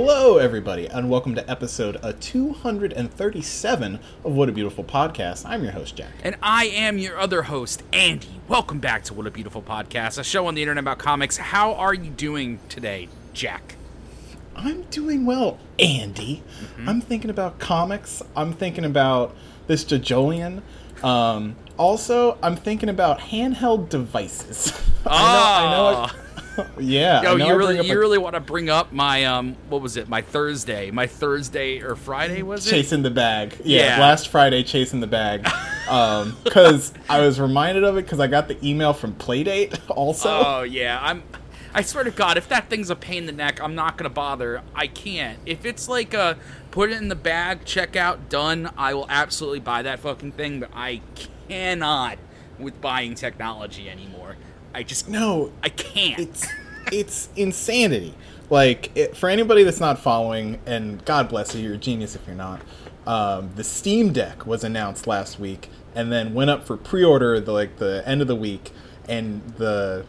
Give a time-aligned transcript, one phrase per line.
[0.00, 5.44] Hello, everybody, and welcome to episode uh, 237 of What a Beautiful Podcast.
[5.44, 6.12] I'm your host, Jack.
[6.22, 8.40] And I am your other host, Andy.
[8.46, 11.36] Welcome back to What a Beautiful Podcast, a show on the internet about comics.
[11.36, 13.74] How are you doing today, Jack?
[14.54, 16.44] I'm doing well, Andy.
[16.86, 18.22] I'm thinking about comics.
[18.36, 19.34] I'm thinking about
[19.66, 20.62] this JoJolion.
[21.02, 24.80] Um, also, I'm thinking about handheld devices.
[25.06, 26.12] I know, I know.
[26.36, 26.42] I,
[26.78, 27.22] yeah.
[27.22, 30.08] Yo, you really, you a- really want to bring up my um, what was it?
[30.08, 32.70] My Thursday, my Thursday or Friday was it?
[32.70, 33.56] chasing the bag.
[33.64, 34.00] Yeah, Yeah.
[34.00, 35.46] last Friday chasing the bag.
[35.88, 40.28] Because I was reminded of it because I got the email from Playdate also.
[40.28, 41.22] Oh yeah, I'm.
[41.72, 44.10] I swear to God, if that thing's a pain in the neck, I'm not gonna
[44.10, 44.60] bother.
[44.74, 45.38] I can't.
[45.46, 46.36] If it's like a
[46.72, 50.60] put it in the bag, check out, done, I will absolutely buy that fucking thing.
[50.60, 51.00] But I
[51.48, 52.18] cannot
[52.58, 54.36] with buying technology anymore.
[54.78, 56.20] I just no, I can't.
[56.20, 56.46] it's
[56.92, 58.14] it's insanity.
[58.48, 62.24] Like it, for anybody that's not following, and God bless you, you're a genius if
[62.28, 62.60] you're not.
[63.04, 67.50] Um, the Steam Deck was announced last week, and then went up for pre-order the
[67.50, 68.70] like the end of the week,
[69.08, 70.06] and the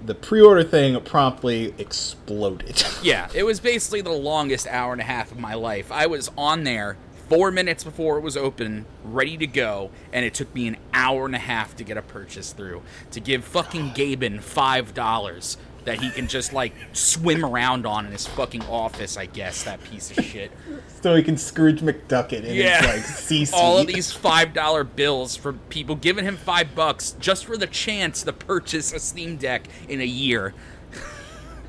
[0.00, 2.84] the pre-order thing promptly exploded.
[3.02, 5.90] Yeah, it was basically the longest hour and a half of my life.
[5.90, 6.96] I was on there
[7.28, 11.26] four minutes before it was open, ready to go, and it took me an hour
[11.26, 12.82] and a half to get a purchase through.
[13.12, 18.12] To give fucking Gaben five dollars that he can just like swim around on in
[18.12, 20.50] his fucking office, I guess, that piece of shit.
[21.02, 22.78] so he can Scrooge McDuck it in Yeah.
[22.80, 23.60] his like C-suite.
[23.60, 27.66] All of these five dollar bills for people giving him five bucks just for the
[27.66, 30.54] chance to purchase a Steam Deck in a year.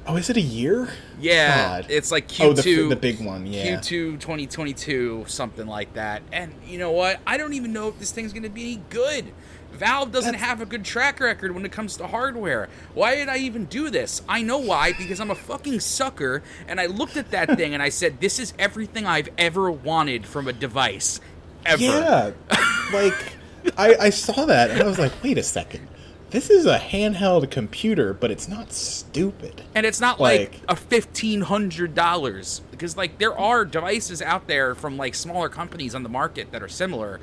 [0.07, 0.89] Oh, is it a year?
[1.19, 1.88] Yeah, God.
[1.89, 2.43] it's like Q2.
[2.43, 3.47] Oh, the, the big one.
[3.47, 3.77] Yeah.
[3.77, 6.21] Q2 2022, something like that.
[6.31, 7.19] And you know what?
[7.25, 9.33] I don't even know if this thing's going to be any good.
[9.73, 12.69] Valve doesn't That's- have a good track record when it comes to hardware.
[12.93, 14.21] Why did I even do this?
[14.29, 17.81] I know why, because I'm a fucking sucker, and I looked at that thing and
[17.83, 21.19] I said, this is everything I've ever wanted from a device.
[21.66, 21.81] Ever.
[21.83, 22.31] Yeah,
[22.93, 23.33] like
[23.77, 25.87] I, I saw that and I was like, wait a second,
[26.31, 29.62] this is a handheld computer, but it's not stupid.
[29.74, 34.47] And it's not like, Like- a fifteen hundred dollars because like there are devices out
[34.47, 37.19] there from like smaller companies on the market that are similar,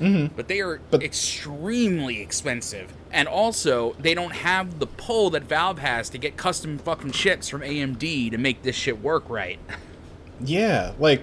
[0.00, 0.84] but they are Mm-hmm.
[0.90, 2.92] But- extremely expensive.
[3.12, 7.48] And also, they don't have the pull that Valve has to get custom fucking chips
[7.48, 9.58] from AMD to make this shit work right.
[10.44, 11.22] Yeah, like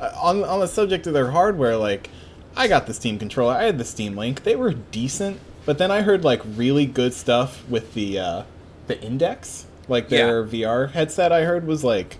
[0.00, 2.10] uh, on on the subject of their hardware, like
[2.54, 5.90] I got the Steam controller, I had the Steam Link, they were decent, but then
[5.90, 8.42] I heard like really good stuff with the uh,
[8.86, 11.32] the Index, like their VR headset.
[11.32, 12.18] I heard was like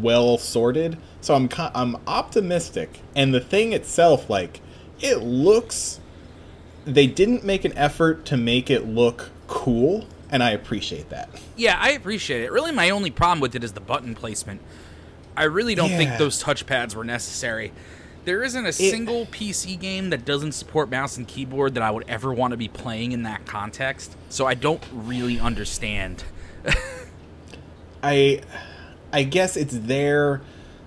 [0.00, 3.00] well sorted, so I'm I'm optimistic.
[3.14, 4.60] And the thing itself, like
[5.00, 6.00] it looks,
[6.84, 11.28] they didn't make an effort to make it look cool, and I appreciate that.
[11.56, 12.50] Yeah, I appreciate it.
[12.52, 14.60] Really, my only problem with it is the button placement.
[15.36, 16.16] I really don't think Yeah.
[16.16, 17.72] those touchpads were necessary.
[18.26, 22.04] There isn't a single PC game that doesn't support mouse and keyboard that I would
[22.08, 24.16] ever want to be playing in that context.
[24.30, 26.24] So I don't really understand.
[28.02, 28.40] I
[29.12, 30.42] I guess it's there.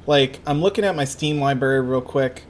[0.06, 2.44] Like I'm looking at my Steam library real quick.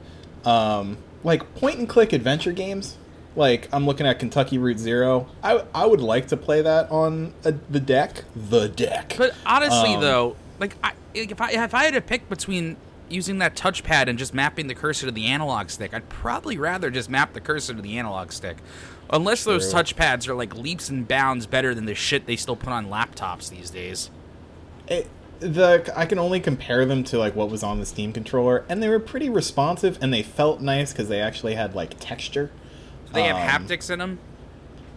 [0.44, 2.98] Um, like point and click adventure games.
[3.36, 5.28] Like I'm looking at Kentucky Route Zero.
[5.40, 8.24] I I would like to play that on a, the deck.
[8.34, 9.14] The deck.
[9.16, 12.76] But honestly, Um, though, like I, if I if I had to pick between
[13.10, 16.90] using that touchpad and just mapping the cursor to the analog stick, I'd probably rather
[16.90, 18.58] just map the cursor to the analog stick.
[19.12, 22.68] Unless those touchpads are like leaps and bounds better than the shit they still put
[22.72, 24.10] on laptops these days.
[24.88, 25.08] it,
[25.40, 28.82] the I can only compare them to like what was on the Steam controller, and
[28.82, 32.50] they were pretty responsive, and they felt nice because they actually had like texture.
[33.14, 34.18] They have Um, haptics in them.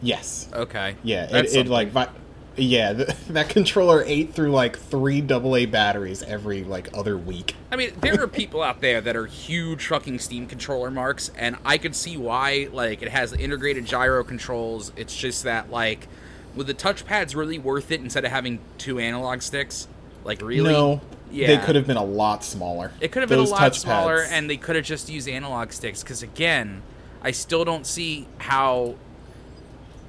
[0.01, 0.49] Yes.
[0.53, 0.95] Okay.
[1.01, 2.09] Yeah, That's it, it like vi-
[2.55, 7.55] yeah, th that controller ate through like three AA batteries every like other week.
[7.71, 11.57] I mean, there are people out there that are huge fucking Steam controller marks, and
[11.65, 12.69] I could see why.
[12.71, 14.91] Like, it has the integrated gyro controls.
[14.95, 16.07] It's just that, like,
[16.55, 19.87] would the touchpads really worth it instead of having two analog sticks?
[20.23, 20.71] Like, really?
[20.71, 21.01] No,
[21.31, 21.47] Yeah.
[21.47, 22.91] they could have been a lot smaller.
[23.01, 26.03] It could have been a lot smaller, and they could have just used analog sticks.
[26.03, 26.83] Because again,
[27.23, 28.95] I still don't see how.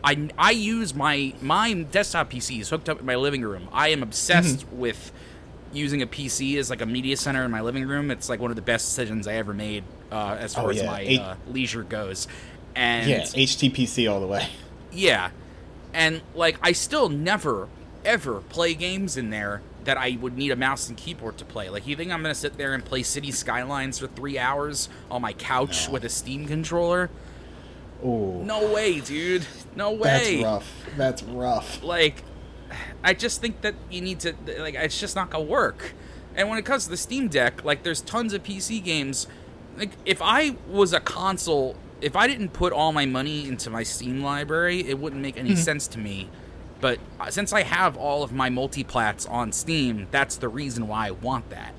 [0.05, 3.69] I, I use my my desktop PC is hooked up in my living room.
[3.73, 4.79] I am obsessed Mm-hmm.
[4.79, 5.13] with
[5.73, 8.11] using a PC as like a media center in my living room.
[8.11, 10.83] It's like one of the best decisions I ever made uh, as far Oh, as
[10.85, 12.29] my Eight- uh, leisure goes.
[12.77, 14.49] And yeah, HTPC all the way.
[14.93, 15.31] yeah.
[15.93, 17.69] And like I still never
[18.05, 21.69] ever play games in there that I would need a mouse and keyboard to play.
[21.71, 24.89] Like you think I'm going to sit there and play City Skylines for 3 hours
[25.11, 25.95] on my couch No.
[25.95, 27.11] with a Steam controller?
[28.05, 29.47] Ooh, No way, dude.
[29.77, 30.37] No way.
[30.37, 30.73] that's rough.
[30.97, 31.83] That's rough.
[31.83, 32.23] Like
[33.03, 35.95] I just think that you need to like it's just not going to work.
[36.37, 39.27] And when it comes to the Steam Deck, like there's tons of PC games.
[39.77, 43.83] Like if I was a console, if I didn't put all my money into my
[43.83, 46.29] Steam library, it wouldn't make any sense to me.
[46.81, 51.07] But uh, since I have all of my multiplats on Steam, that's the reason why
[51.09, 51.73] I want that.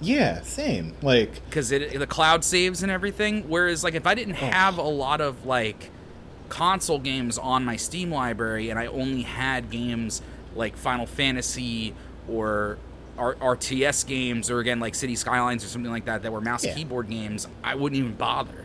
[0.00, 0.94] Yeah, same.
[1.02, 3.48] Like, because it the cloud saves and everything.
[3.48, 4.46] Whereas like if I didn't oh.
[4.46, 5.90] have a lot of like
[6.48, 10.22] console games on my Steam library and I only had games
[10.56, 11.94] like Final Fantasy
[12.28, 12.78] or
[13.18, 16.64] R- RTS games or again like City Skylines or something like that that were mouse
[16.64, 16.74] Yeah.
[16.74, 18.64] keyboard games, I wouldn't even bother.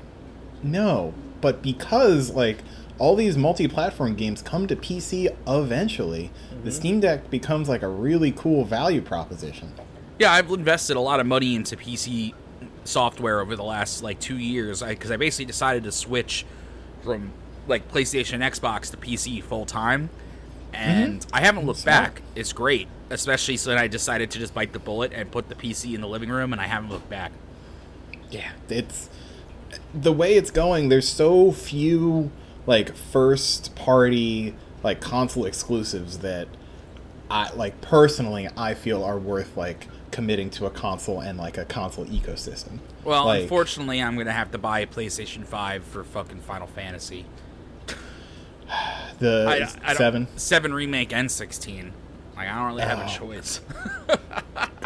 [0.63, 1.13] no.
[1.41, 2.59] But because, like,
[2.97, 6.69] all these multi platform games come to PC eventually, the mm-hmm.
[6.71, 9.71] Steam Deck becomes, like, a really cool value proposition.
[10.17, 12.33] Yeah, I've invested a lot of money into PC
[12.85, 16.45] software over the last like two years because I, basically decided to switch
[17.03, 17.31] from
[17.67, 20.09] like PlayStation, and Xbox to PC full time,
[20.71, 20.75] mm-hmm.
[20.75, 22.15] and I haven't looked Smart.
[22.15, 22.21] back.
[22.35, 25.55] It's great, especially so then I decided to just bite the bullet and put the
[25.55, 27.31] PC in the living room, and I haven't looked back.
[28.31, 29.09] Yeah, it's
[29.93, 30.89] the way it's going.
[30.89, 32.31] There's so few
[32.67, 36.47] like first party like console exclusives that
[37.29, 41.65] I like personally I feel are worth like committing to a console and like a
[41.65, 42.79] console ecosystem.
[43.03, 47.25] Well, Like, unfortunately, I'm gonna have to buy a PlayStation Five for fucking Final Fantasy.
[49.19, 49.45] the
[49.83, 50.27] I, I seven.
[50.37, 51.91] seven remake, and sixteen.
[52.35, 53.07] Like I don't really have a Oh.
[53.07, 53.61] choice.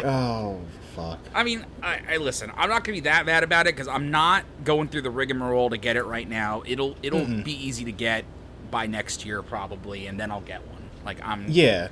[0.02, 0.58] Oh
[0.96, 1.18] fuck.
[1.34, 2.50] I mean, I, I listen.
[2.56, 5.68] I'm not gonna be that mad about it because I'm not going through the rigmarole
[5.68, 6.62] to get it right now.
[6.66, 7.44] It'll it'll Mm-mm.
[7.44, 8.24] be easy to get
[8.70, 10.82] by next year probably, and then I'll get one.
[11.04, 11.88] Like I'm Yeah.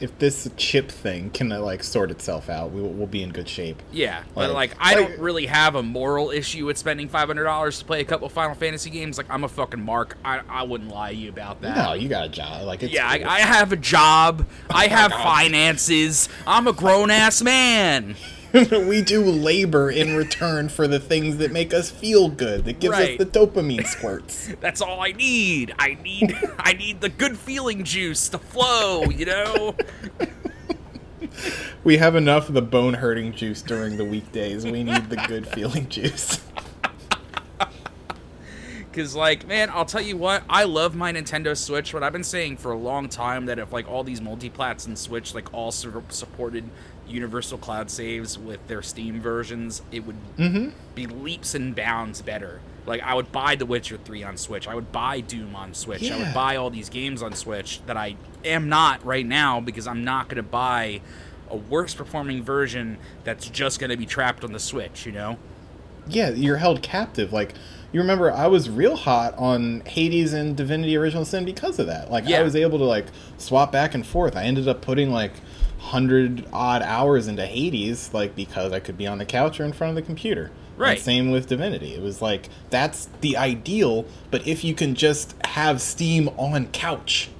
[0.00, 3.30] If this chip thing can uh, like sort itself out, we will, we'll be in
[3.30, 3.82] good shape.
[3.92, 7.26] yeah, but Like- like I like- don't really have a moral issue with spending five
[7.28, 9.18] hundred dollars to play a couple Final Fantasy games.
[9.18, 10.16] Like I'm a fucking mark.
[10.24, 11.76] I I wouldn't lie to you about that.
[11.76, 12.62] No, you got a job.
[12.66, 13.28] Like it's yeah, I, cool.
[13.28, 14.46] I have a job.
[14.70, 15.22] I have God.
[15.22, 16.28] finances.
[16.46, 18.14] I'm a grown ass man.
[18.52, 22.92] we do labor in return for the things that make us feel good, that gives
[22.92, 23.20] Right.
[23.20, 24.50] us the dopamine squirts.
[24.60, 25.74] That's all I need.
[25.78, 29.74] I need I need the good feeling juice to flow, you know?
[31.84, 34.64] we have enough of the bone hurting juice during the weekdays.
[34.64, 36.40] We need the good feeling juice.
[38.92, 42.24] Cuz like, man, I'll tell you what, I love my Nintendo Switch, but I've been
[42.24, 45.70] saying for a long time that if like all these multiplats and Switch like all
[45.70, 46.64] su- supported
[47.08, 50.70] universal cloud saves with their Steam versions, it would Mm-hmm.
[50.94, 52.60] be leaps and bounds better.
[52.86, 54.66] Like I would buy The Witcher 3 on Switch.
[54.66, 56.10] I would buy Doom on Switch.
[56.10, 59.86] I would buy all these games on Switch that I am not right now because
[59.86, 61.00] I'm not going to buy
[61.50, 65.38] a worse performing version that's just going to be trapped on the Switch, you know?
[66.08, 67.32] Yeah, you're held captive.
[67.32, 67.52] Like
[67.92, 72.10] you remember, I was real hot on Hades and Divinity: Original Sin because of that.
[72.10, 72.40] Like Yeah.
[72.40, 73.06] I was able to like
[73.36, 74.34] swap back and forth.
[74.34, 75.32] I ended up putting like
[75.78, 79.72] hundred odd hours into Hades, like because I could be on the couch or in
[79.72, 80.46] front of the computer.
[80.46, 81.00] And Right.
[81.00, 81.94] same with Divinity.
[81.94, 84.04] It was like that's the ideal.
[84.30, 87.30] But if you can just have Steam on couch,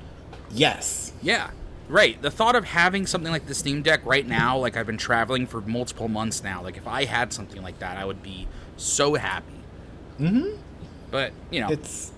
[0.50, 1.12] yes.
[1.22, 1.50] Yeah.
[1.88, 2.20] Right.
[2.20, 5.46] The thought of having something like the Steam Deck right now, like I've been traveling
[5.46, 9.14] for multiple months now, like if I had something like that, I would be so
[9.14, 9.54] happy.
[10.20, 10.56] Mm-hmm.
[11.10, 12.12] But, you know, It's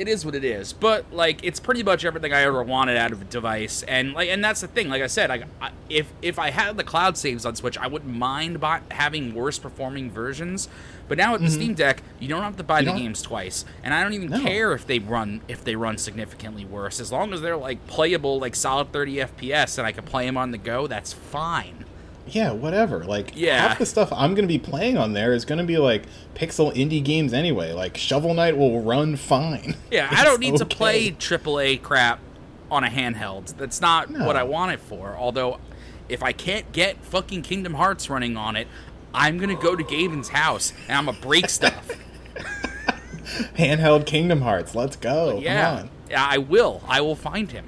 [0.00, 0.72] it is what it is.
[0.72, 4.28] But like, it's pretty much everything I ever wanted out of a device, and like,
[4.30, 4.88] and that's the thing.
[4.88, 7.86] Like I said, I, I if if I had the cloud saves on Switch, I
[7.86, 10.68] wouldn't mind buy, having worse performing versions.
[11.08, 12.80] But now with the Steam Deck, you don't have to buy Mm-hmm.
[12.80, 14.40] You the don't- games twice, and I don't even No.
[14.40, 18.38] care if they run if they run significantly worse, as long as they're like playable,
[18.40, 20.86] like solid 30 FPS, and I can play them on the go.
[20.86, 21.84] That's fine.
[22.34, 23.04] Yeah, whatever.
[23.04, 23.68] Like Yeah.
[23.68, 27.02] half the stuff I'm gonna be playing on there is gonna be like pixel indie
[27.02, 27.72] games anyway.
[27.72, 29.76] Like Shovel Knight will run fine.
[29.90, 32.20] Yeah, I don't need to play AAA crap
[32.70, 33.56] on a handheld.
[33.56, 34.24] That's not No.
[34.26, 35.16] what I want it for.
[35.18, 35.58] Although,
[36.08, 38.68] if I can't get fucking Kingdom Hearts running on it,
[39.12, 41.88] I'm gonna go to Gaben's house and I'm gonna break stuff.
[43.56, 44.74] handheld Kingdom Hearts.
[44.74, 45.38] Let's go.
[45.40, 45.90] yeah, Come on.
[46.10, 46.82] yeah, I will.
[46.88, 47.66] I will find him.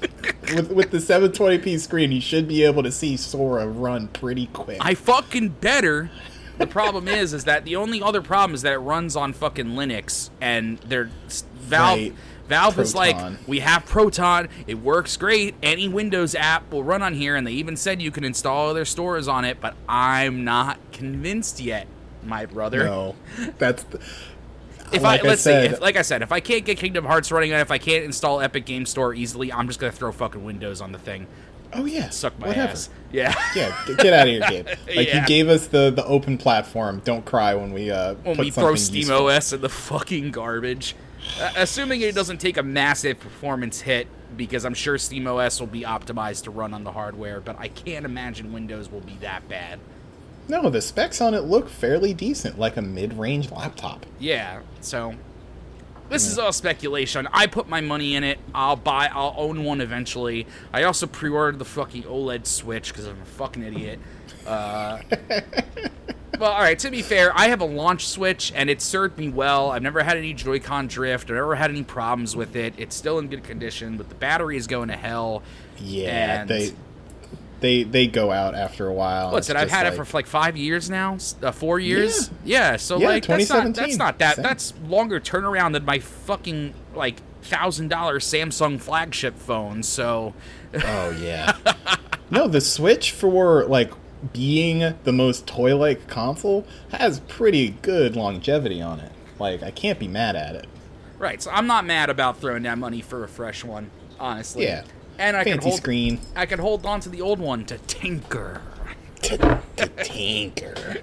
[0.54, 4.78] With with the 720p screen, you should be able to see Sora run pretty quick.
[4.80, 6.10] I fucking better.
[6.58, 9.66] The problem is, is that the only other problem is that it runs on fucking
[9.66, 11.08] Linux, and they're
[11.70, 11.98] Valve.
[11.98, 12.14] Right.
[12.48, 13.16] Valve is like,
[13.46, 14.48] we have Proton.
[14.66, 15.54] It works great.
[15.62, 18.84] Any Windows app will run on here, and they even said you can install other
[18.84, 19.60] stores on it.
[19.60, 21.86] But I'm not convinced yet,
[22.24, 22.84] my brother.
[22.84, 23.14] no,
[23.56, 24.00] that's the,
[24.92, 27.04] If like I let's said, see, if, like I said, if I can't get Kingdom
[27.04, 30.10] Hearts running, and if I can't install Epic Game Store easily, I'm just gonna throw
[30.12, 31.26] fucking Windows on the thing.
[31.72, 32.72] oh yeah, Suck my whatever.
[32.72, 32.90] ass.
[33.12, 33.34] Yeah.
[33.56, 34.66] Yeah, get out of here, Gabe.
[34.96, 35.20] Like Yeah.
[35.22, 37.00] you gave us the the open platform.
[37.04, 39.26] Don't cry when we uh when we throw Steam useful.
[39.28, 40.94] OS in the fucking garbage.
[41.40, 44.06] Uh, assuming it doesn't take a massive performance hit
[44.36, 48.04] because I'm sure SteamOS will be optimized to run on the hardware, but I can't
[48.04, 49.80] imagine Windows will be that bad.
[50.50, 54.04] No, the specs on it look fairly decent, like a mid-range laptop.
[54.18, 55.14] Yeah, so
[56.08, 57.28] this is all speculation.
[57.32, 58.40] I put my money in it.
[58.52, 59.08] I'll buy.
[59.14, 60.48] I'll own one eventually.
[60.72, 64.00] I also pre-ordered the fucking OLED Switch because I'm a fucking idiot.
[64.44, 64.98] Uh,
[66.40, 66.80] well, all right.
[66.80, 69.70] To be fair, I have a launch Switch and it served me well.
[69.70, 71.30] I've never had any Joy-Con drift.
[71.30, 72.74] I've never had any problems with it.
[72.76, 75.44] It's still in good condition, but the battery is going to hell.
[75.78, 76.72] Yeah, they
[77.60, 79.32] they they go out after a while.
[79.32, 79.56] What's it?
[79.56, 81.18] I've had like- it for like five years now.
[81.42, 82.30] Uh, four years.
[82.44, 82.76] Yeah.
[82.76, 84.36] so Yeah, like that's not that's not that.
[84.36, 84.42] Same.
[84.42, 89.82] That's longer turnaround than my fucking like thousand dollar Samsung flagship phone.
[89.82, 90.34] So
[90.74, 91.56] Oh yeah.
[92.30, 93.92] no, the Switch for like
[94.34, 99.12] being the most toy-like console has pretty good longevity on it.
[99.38, 100.66] Like I can't be mad at it.
[101.18, 101.40] right.
[101.42, 103.90] So I'm not mad about throwing that money for a fresh one.
[104.18, 104.64] Honestly.
[104.64, 104.82] Yeah.
[105.20, 107.78] And I can Fancy hold screen I can hold on to the old one to
[107.78, 108.62] tinker.
[109.22, 110.96] to, to tinker.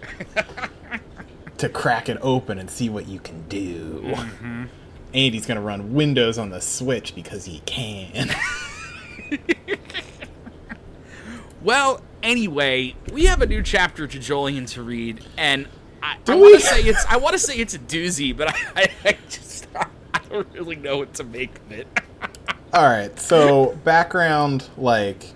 [1.58, 4.02] to crack it open and see what you can do.
[4.04, 4.66] Mm-hmm.
[5.14, 8.30] And he's gonna run Windows on the Switch because he can.
[11.68, 15.68] Well, anyway, we have a new chapter to JoJolion to read, and
[16.02, 18.56] I, I want to say it's I want to say it's a doozy, but I,
[18.76, 19.88] I, I just I
[20.30, 21.88] don't really know what to make of it.
[22.74, 25.34] All right, so background like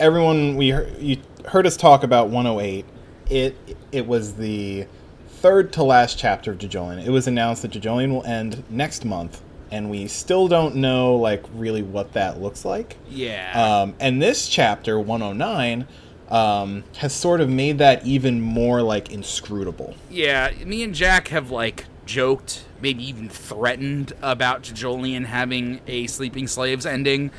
[0.00, 2.84] everyone we heard, you heard us talk about 108.
[3.30, 4.86] It it was the
[5.28, 7.04] third to last chapter of JoJolion.
[7.04, 11.44] It was announced that JoJolion will end next month, and we still don't know like
[11.54, 12.96] really what that looks like.
[13.10, 13.52] yeah.
[13.82, 15.86] Um, and this chapter 109
[16.30, 19.94] um, has sort of made that even more like inscrutable.
[20.10, 26.46] Yeah, me and Jack have like joked, maybe even threatened about JoJolion having a Sleeping
[26.46, 27.30] Slaves ending,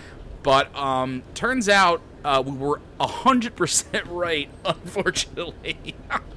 [0.43, 4.49] but um, turns out uh, we were hundred percent right.
[4.65, 5.95] Unfortunately,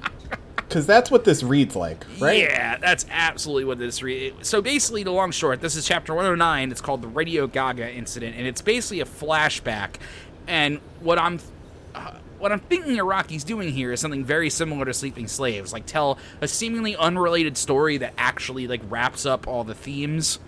[0.69, 2.37] Because that's what this reads like, right?
[2.37, 4.03] yeah, that's absolutely what this.
[4.03, 6.69] Re- so basically, the long short, this is chapter one hundred nine.
[6.71, 9.95] It's called the Radio Gaga incident, and it's basically a flashback.
[10.45, 11.39] And what I'm
[12.39, 16.17] what I'm thinking Araki's doing here is something very similar to Sleeping Slaves, like tell
[16.41, 20.39] a seemingly unrelated story that actually like wraps up all the themes.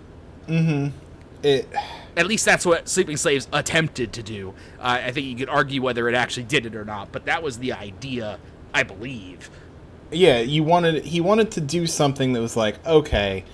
[1.43, 1.67] It,
[2.15, 4.53] At least that's what Sleeping Slaves attempted to do.
[4.79, 7.41] Uh, I think you could argue whether it actually did it or not, but that
[7.43, 8.39] was the idea,
[8.73, 9.49] I believe.
[10.11, 13.45] yeah, you wanted he wanted to do something that was like, okay,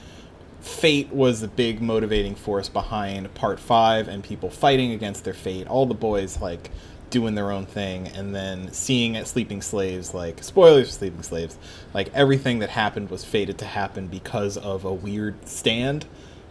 [0.61, 5.67] fate was the big motivating force behind part five and people fighting against their fate.
[5.67, 6.71] All the boys like
[7.09, 11.57] doing their own thing, and then seeing at Sleeping Slaves like spoilers for Sleeping Slaves,
[11.93, 16.05] like everything that happened was fated to happen because of a weird stand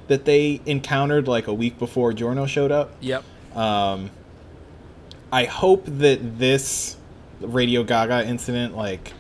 [0.09, 2.93] that they encountered like a week before Giorno showed up.
[3.01, 3.25] Yep.
[3.57, 4.11] Um,
[5.33, 6.97] I hope that this
[7.41, 9.13] Radio Gaga incident like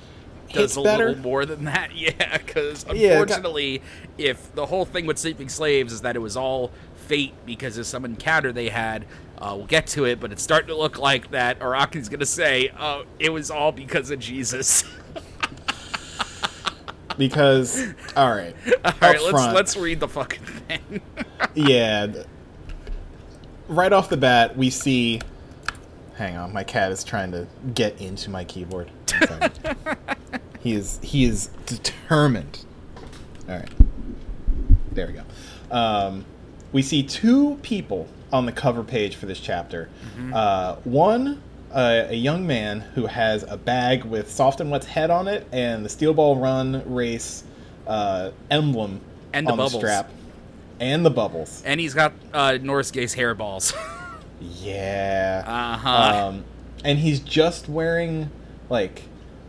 [0.48, 1.08] hits does a better.
[1.08, 1.90] little more than that.
[1.96, 3.82] Yeah, because Yeah, got- unfortunately,
[4.16, 6.70] if the whole thing with Sleeping Slaves is that it was all
[7.06, 9.06] fate because of some encounter they had,
[9.38, 12.26] uh, we'll get to it, but it's starting to look like that Araki's going to
[12.26, 14.84] say, oh, it was all because of Jesus.
[17.18, 17.82] because
[18.16, 21.00] all right, all right, let's, front, let's read the fucking thing.
[21.54, 22.12] yeah.
[23.68, 25.20] Right off the bat, we see.
[26.14, 28.90] Hang on, my cat is trying to get into my keyboard.
[30.60, 32.64] He is he is determined.
[33.48, 33.70] All right,
[34.92, 35.22] there we go.
[35.70, 36.24] Um,
[36.76, 39.88] we see two people on the cover page for this chapter.
[40.34, 41.42] Uh, one,
[41.72, 45.46] uh, a young man who has a bag with Soft and Wet's head on it
[45.52, 47.44] and the Steel Ball Run race
[47.86, 49.00] uh, emblem
[49.32, 49.72] And the on bubbles.
[49.72, 50.10] the strap,
[50.78, 51.62] and the bubbles.
[51.64, 53.72] and he's got uh, Norris Gay's hairballs.
[54.38, 55.44] Yeah.
[55.46, 56.26] Uh-huh.
[56.28, 56.44] Um,
[56.84, 58.28] and he's just wearing
[58.68, 59.04] like,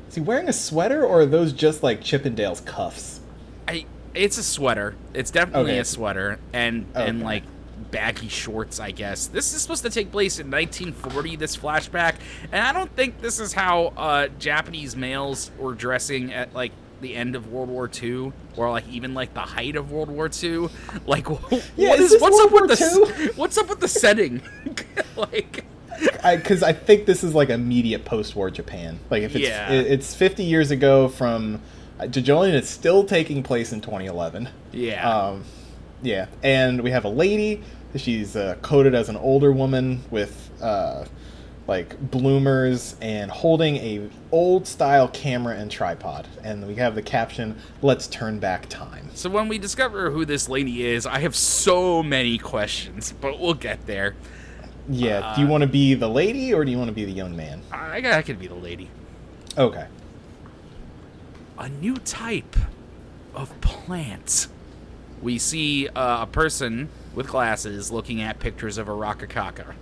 [0.07, 3.19] is he wearing a sweater or are those just like Chippendale's cuffs?
[3.67, 4.96] I, it's a sweater.
[5.14, 5.80] It's definitely Okay.
[5.80, 7.44] a sweater, and and like
[7.92, 8.80] baggy shorts.
[8.80, 11.36] I guess this is supposed to take place in 1940.
[11.36, 12.16] This flashback,
[12.52, 17.16] and I don't think this is how uh, Japanese males were dressing at like the
[17.16, 20.68] end of World War II, or like even like the height of World War II.
[21.06, 23.26] Like, what Yeah, is is what's World up with War the II?
[23.30, 24.42] s- what's up with the setting?
[25.16, 25.64] like,
[26.24, 29.00] Because I, think this is like immediate post-war Japan.
[29.12, 29.72] Like if it's Yeah.
[29.72, 31.62] it, it's 50 years ago from
[32.00, 34.50] JoJolion is still taking place in 2011.
[34.72, 35.44] yeah, Um,
[36.01, 37.63] yeah, and we have a lady.
[37.96, 41.06] She's uh, coded as an older woman with uh,
[41.68, 47.58] like bloomers and holding a old style camera and tripod and we have the caption
[47.82, 52.01] let's turn back time So when we discover who this lady is, I have so
[52.04, 54.16] many questions, but we'll get there.
[54.88, 57.12] yeah do you want to be the lady or do you want to be the
[57.12, 58.89] young man I, I could be the lady.
[59.58, 59.88] okay
[61.58, 62.56] A new type
[63.34, 64.48] of plant.
[65.22, 69.74] We see uh, a person with glasses looking at pictures of a Rokakaka.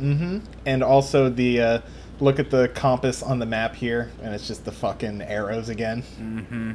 [0.00, 1.80] mm-hmm and also the uh
[2.20, 6.02] look at the compass on the map here and it's just the fucking arrows again
[6.18, 6.72] Mm-hmm.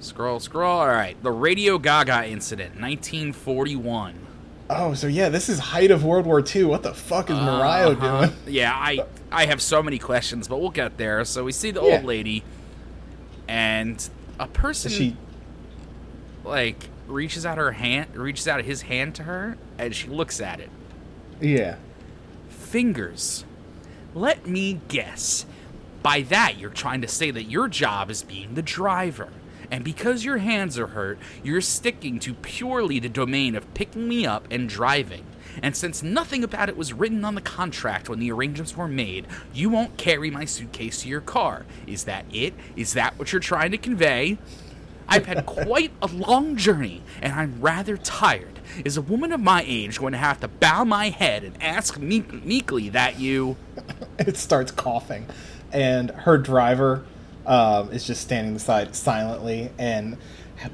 [0.00, 0.78] Scroll, scroll.
[0.78, 1.20] All right.
[1.24, 4.14] The Radio Gaga incident, 1941.
[4.70, 7.90] Oh so yeah this is height of world war ii what the fuck is mariah
[7.90, 8.26] Uh-huh.
[8.26, 11.24] doing Yeah, I I have so many questions, but we'll get there.
[11.24, 11.96] So we see the Yeah.
[11.96, 12.42] old lady,
[13.46, 14.08] and
[14.40, 15.16] a person she
[16.44, 20.60] like reaches out her hand, reaches out his hand to her, and she looks at
[20.60, 20.70] it.
[21.40, 21.76] yeah
[22.48, 23.44] Fingers.
[24.14, 25.46] Let me guess.
[26.02, 29.28] By that, you're trying to say that your job is being the driver.
[29.70, 34.26] And because your hands are hurt, you're sticking to purely the domain of picking me
[34.26, 35.24] up and driving.
[35.62, 39.26] And since nothing about it was written on the contract when the arrangements were made,
[39.52, 41.66] you won't carry my suitcase to your car.
[41.86, 42.54] Is that it?
[42.76, 44.38] Is that what you're trying to convey?
[45.08, 48.60] I've had quite a long journey, and I'm rather tired.
[48.84, 51.98] Is a woman of my age going to have to bow my head and ask
[51.98, 53.56] meek- meekly that you.
[54.18, 55.26] it starts coughing,
[55.72, 57.04] and her driver
[57.48, 60.16] um, is just standing beside silently, and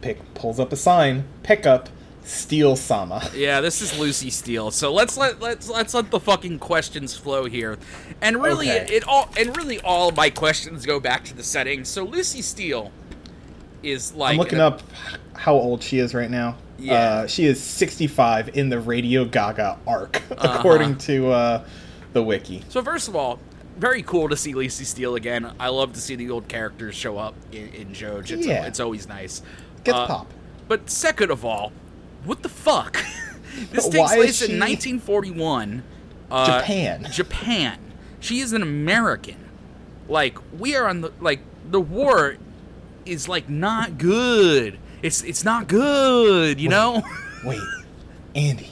[0.01, 1.89] pick pulls up a sign, pickup,
[2.25, 3.23] steel sama.
[3.35, 4.71] Yeah, this is Lucy Steele.
[4.71, 7.79] So let's let let's let's let the fucking questions flow here,
[8.21, 8.97] and really Okay.
[8.97, 11.85] it all and really all my questions go back to the setting.
[11.85, 12.91] So Lucy Steele
[13.83, 14.83] is like I'm looking up
[15.35, 16.57] how old she is right now.
[16.79, 16.95] Yeah.
[16.95, 20.59] Uh, she is 65 in the Radio Gaga arc, Uh-huh.
[20.59, 21.65] according to uh,
[22.15, 22.63] the wiki.
[22.69, 23.39] So first of all,
[23.79, 25.53] very cool to see Lucy Steele again.
[25.59, 28.31] I love to see the old characters show up in, in Joj.
[28.31, 28.67] It's, Yeah.
[28.67, 29.43] it's always nice.
[29.85, 30.33] Gets Uh, pop.
[30.69, 31.73] But second of all,
[32.25, 32.97] what the fuck?
[33.73, 35.83] this takes place in 1941.
[36.31, 37.07] Uh, Japan.
[37.13, 37.79] Japan.
[38.21, 39.37] She is an American.
[40.09, 42.37] Like we are on the like the war
[43.07, 44.79] is like not good.
[45.03, 47.03] It's it's not good, you know.
[47.45, 47.61] Wait,
[48.35, 48.71] Andy,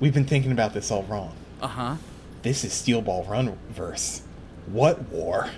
[0.00, 1.34] we've been thinking about this all wrong.
[1.60, 1.96] Uh huh.
[2.42, 4.21] This is Steel Ball Run verse.
[4.66, 5.48] What war?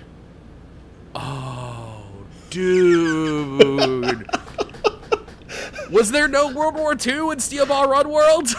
[1.13, 2.03] Oh,
[2.49, 4.27] dude.
[5.91, 8.49] Was there no World War II in Steel Ball Run World?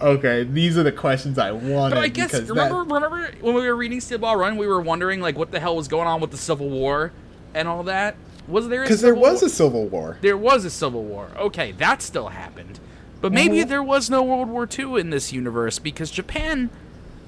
[0.00, 1.96] Okay, these are the questions I wanted.
[1.96, 4.80] but I guess remember that, remember when we were reading Steel Ball Run, we were
[4.80, 7.10] wondering like what the hell was going on with the Civil War
[7.52, 8.14] and all that.
[8.46, 8.82] Was there?
[8.82, 9.46] a because there was War?
[9.48, 10.18] a civil war.
[10.20, 11.32] there was a Civil War.
[11.36, 12.78] Okay, that still happened.
[13.20, 16.70] But maybe there was no World War II in this universe because Japan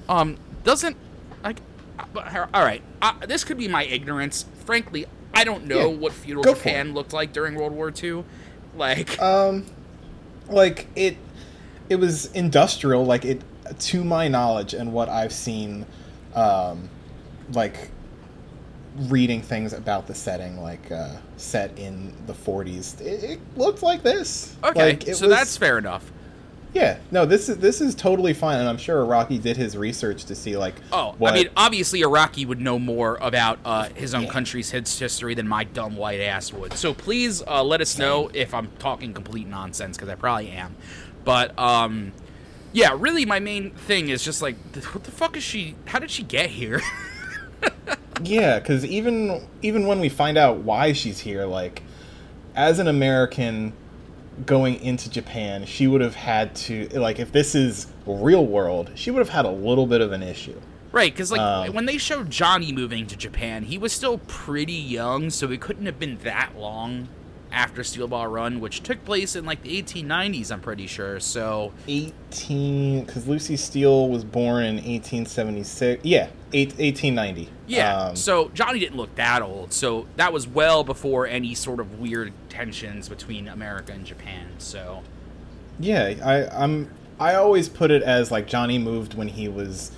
[0.07, 0.95] um doesn't
[2.13, 4.45] but, all right, uh, this could be my ignorance.
[4.65, 8.23] Frankly, I don't know Yeah, what feudal Japan looked like during World War II.
[8.75, 9.65] Like Um,
[10.49, 11.17] like it,
[11.89, 13.05] it was industrial.
[13.05, 13.41] Like it,
[13.79, 15.85] to my knowledge and what I've seen,
[16.35, 16.89] um,
[17.53, 17.89] like
[19.07, 24.03] reading things about the setting, like uh, set in the 40s, it, it looked like
[24.03, 24.55] this.
[24.63, 26.11] okay, Like, it so was- that's fair enough.
[26.73, 30.23] Yeah, no, this is this is totally fine, and I'm sure Araki did his research
[30.25, 30.75] to see like.
[30.93, 34.31] Oh, what, I mean, obviously Araki would know more about uh, his own Yeah.
[34.31, 36.73] country's history than my dumb white ass would.
[36.73, 40.75] So please uh, let us know if I'm talking complete nonsense because I probably am.
[41.25, 42.13] But um,
[42.71, 44.55] yeah, really, my main thing is just like,
[44.93, 45.75] what the fuck is she?
[45.85, 46.81] How did she get here?
[48.23, 51.81] Yeah, because even even when we find out why she's here, like
[52.55, 53.73] as an American
[54.45, 59.11] going into Japan, she would have had to like if this is real world, she
[59.11, 60.59] would have had a little bit of an issue.
[60.91, 61.13] right?
[61.13, 65.29] Because like Um, when they showed Johnny moving to Japan, he was still pretty young,
[65.29, 67.07] so it couldn't have been that long
[67.51, 70.51] after Steel Ball Run, which took place in like the 1890s.
[70.51, 71.19] I'm pretty sure.
[71.19, 76.03] So 18 because Lucy Steele was born in 1876.
[76.05, 77.49] Yeah, eight, 1890.
[77.67, 77.95] Yeah.
[77.97, 79.73] Um, so Johnny didn't look that old.
[79.73, 84.47] So that was well before any sort of weird tensions between America and Japan.
[84.57, 85.01] So
[85.79, 89.91] yeah, I I'm I always put it as like Johnny moved when he was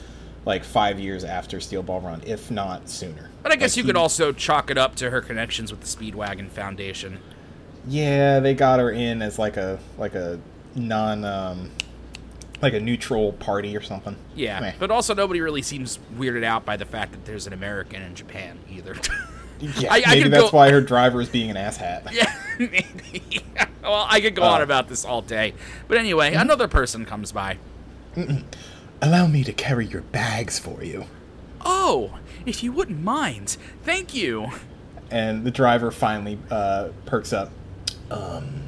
[0.46, 3.30] like five years after Steel Ball Run, if not sooner.
[3.44, 5.80] but I guess Like, you he- could also chalk it up to her connections with
[5.80, 7.20] the Speedwagon Foundation.
[7.88, 10.40] Yeah, they got her in as like a like a
[10.76, 11.72] non um
[12.62, 14.16] like a neutral party or something.
[14.36, 14.60] Yeah.
[14.62, 14.74] Meh.
[14.80, 18.16] But also nobody really seems weirded out by the fact that there's an American in
[18.16, 18.96] Japan either.
[19.60, 22.10] yeah, I- I maybe could that's go- why her driver is being an asshat.
[22.14, 23.42] yeah, maybe.
[23.84, 24.64] well, I could go on Uh.
[24.64, 25.54] about this all day.
[25.90, 26.42] But anyway, Mm-hmm.
[26.42, 27.58] another person comes by.
[29.02, 31.06] Allow me to carry your bags for you.
[31.66, 33.58] Oh, if you wouldn't mind.
[33.84, 34.52] Thank you.
[35.12, 37.52] And the driver finally uh, perks up.
[38.12, 38.64] Um,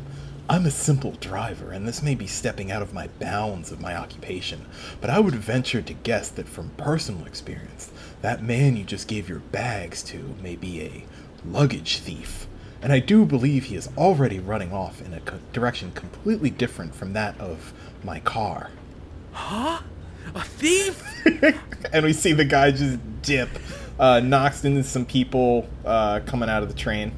[0.47, 3.95] I'm a simple driver, and this may be stepping out of my bounds of my
[3.95, 4.65] occupation,
[5.01, 9.27] but I would venture to guess that from personal experience, that man you just gave
[9.27, 11.05] your bags to may be a
[11.43, 12.45] luggage thief.
[12.83, 16.93] And I do believe he is already running off in a co- direction completely different
[16.93, 18.69] from that of my car.
[19.31, 19.81] Huh?
[20.35, 21.03] A thief?
[21.91, 23.49] and we see the guy just dip,
[23.99, 27.11] uh, knocks into some people uh, coming out of the train.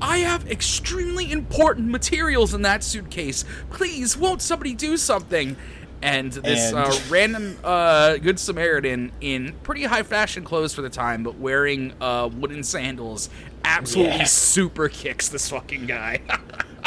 [0.00, 3.44] I have extremely important materials in that suitcase.
[3.70, 5.56] Please, won't somebody do something?
[6.00, 10.90] And this And- uh, random uh, good Samaritan in pretty high fashion clothes for the
[10.90, 13.28] time, but wearing uh, wooden sandals,
[13.64, 14.24] absolutely Yeah.
[14.24, 16.20] super kicks this fucking guy.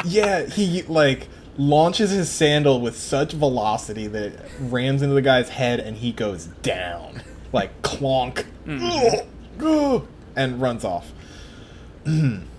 [0.05, 5.49] Yeah, he like launches his sandal with such velocity that it rams into the guy's
[5.49, 7.21] head and he goes down.
[7.53, 8.45] Like clonk.
[9.63, 11.11] Ugh, and runs off.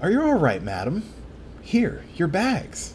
[0.00, 1.04] Are you alright, madam?
[1.62, 2.94] Here, your bags.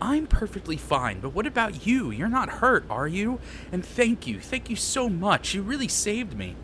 [0.00, 2.10] I'm perfectly fine, but what about you?
[2.10, 3.38] You're not hurt, are you?
[3.70, 5.54] And thank you, thank you so much.
[5.54, 6.56] You really saved me.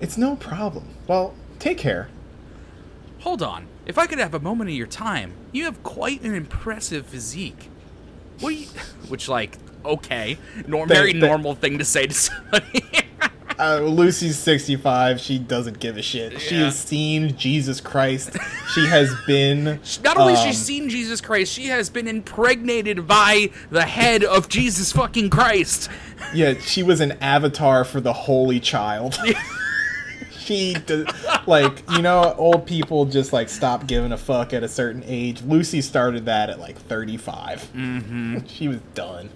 [0.00, 0.88] It's no problem.
[1.06, 2.08] Well, take care.
[3.20, 3.66] Hold on.
[3.86, 7.68] If I could have a moment of your time, you have quite an impressive physique.
[8.40, 8.66] What you.
[9.08, 10.38] Which, like, okay.
[10.66, 12.84] Norm, very normal thing to say to somebody.
[13.58, 15.20] Uh, Lucy's 65.
[15.20, 16.40] She doesn't give a shit.
[16.40, 18.36] She has seen Jesus Christ.
[18.74, 19.64] She has been.
[20.04, 24.24] Not only has um, she seen Jesus Christ, she has been impregnated by the head
[24.24, 25.88] of Jesus fucking Christ.
[26.32, 29.16] Yeah, she was an avatar for the Holy Child.
[30.38, 31.06] she, d-
[31.46, 35.42] like, you know, old people just, like, stop giving a fuck at a certain age.
[35.42, 37.70] Lucy started that at, like, 35.
[37.74, 38.38] Mm-hmm.
[38.46, 39.30] She was done.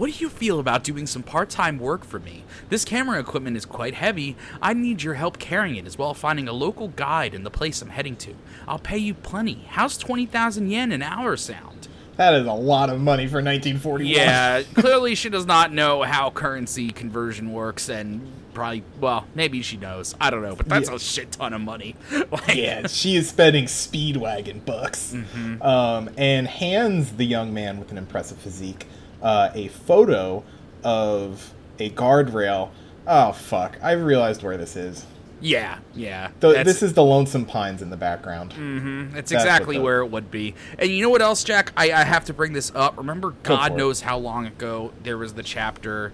[0.00, 2.44] What do you feel about doing some part time work for me?
[2.70, 4.34] This camera equipment is quite heavy.
[4.62, 7.50] I need your help carrying it as well as finding a local guide in the
[7.50, 8.34] place I'm heading to.
[8.66, 9.66] I'll pay you plenty.
[9.68, 11.88] How's 20,000 yen an hour sound?
[12.16, 14.06] That is a lot of money for 1941.
[14.10, 19.76] Yeah, clearly she does not know how currency conversion works, and probably, well, maybe she
[19.76, 20.14] knows.
[20.18, 20.96] I don't know, but that's Yeah.
[20.96, 21.94] a shit ton of money.
[22.30, 25.12] like, Yeah, she is spending Speedwagon bucks.
[25.14, 25.60] Mm-hmm.
[25.60, 28.86] Um, and hands the young man with an impressive physique
[29.22, 30.44] uh, a photo
[30.84, 32.70] of a guardrail.
[33.06, 33.78] Oh, fuck.
[33.82, 35.06] I realized where this is.
[35.40, 36.30] yeah, yeah.
[36.40, 38.52] The, this is the Lonesome Pines in the background.
[38.52, 39.14] Mm-hmm.
[39.14, 40.54] That's That's exactly the- where it would be.
[40.78, 41.72] And you know what else, Jack?
[41.76, 42.96] I, I have to bring this up.
[42.98, 43.78] Remember, God for it.
[43.78, 46.12] knows how long ago there was the chapter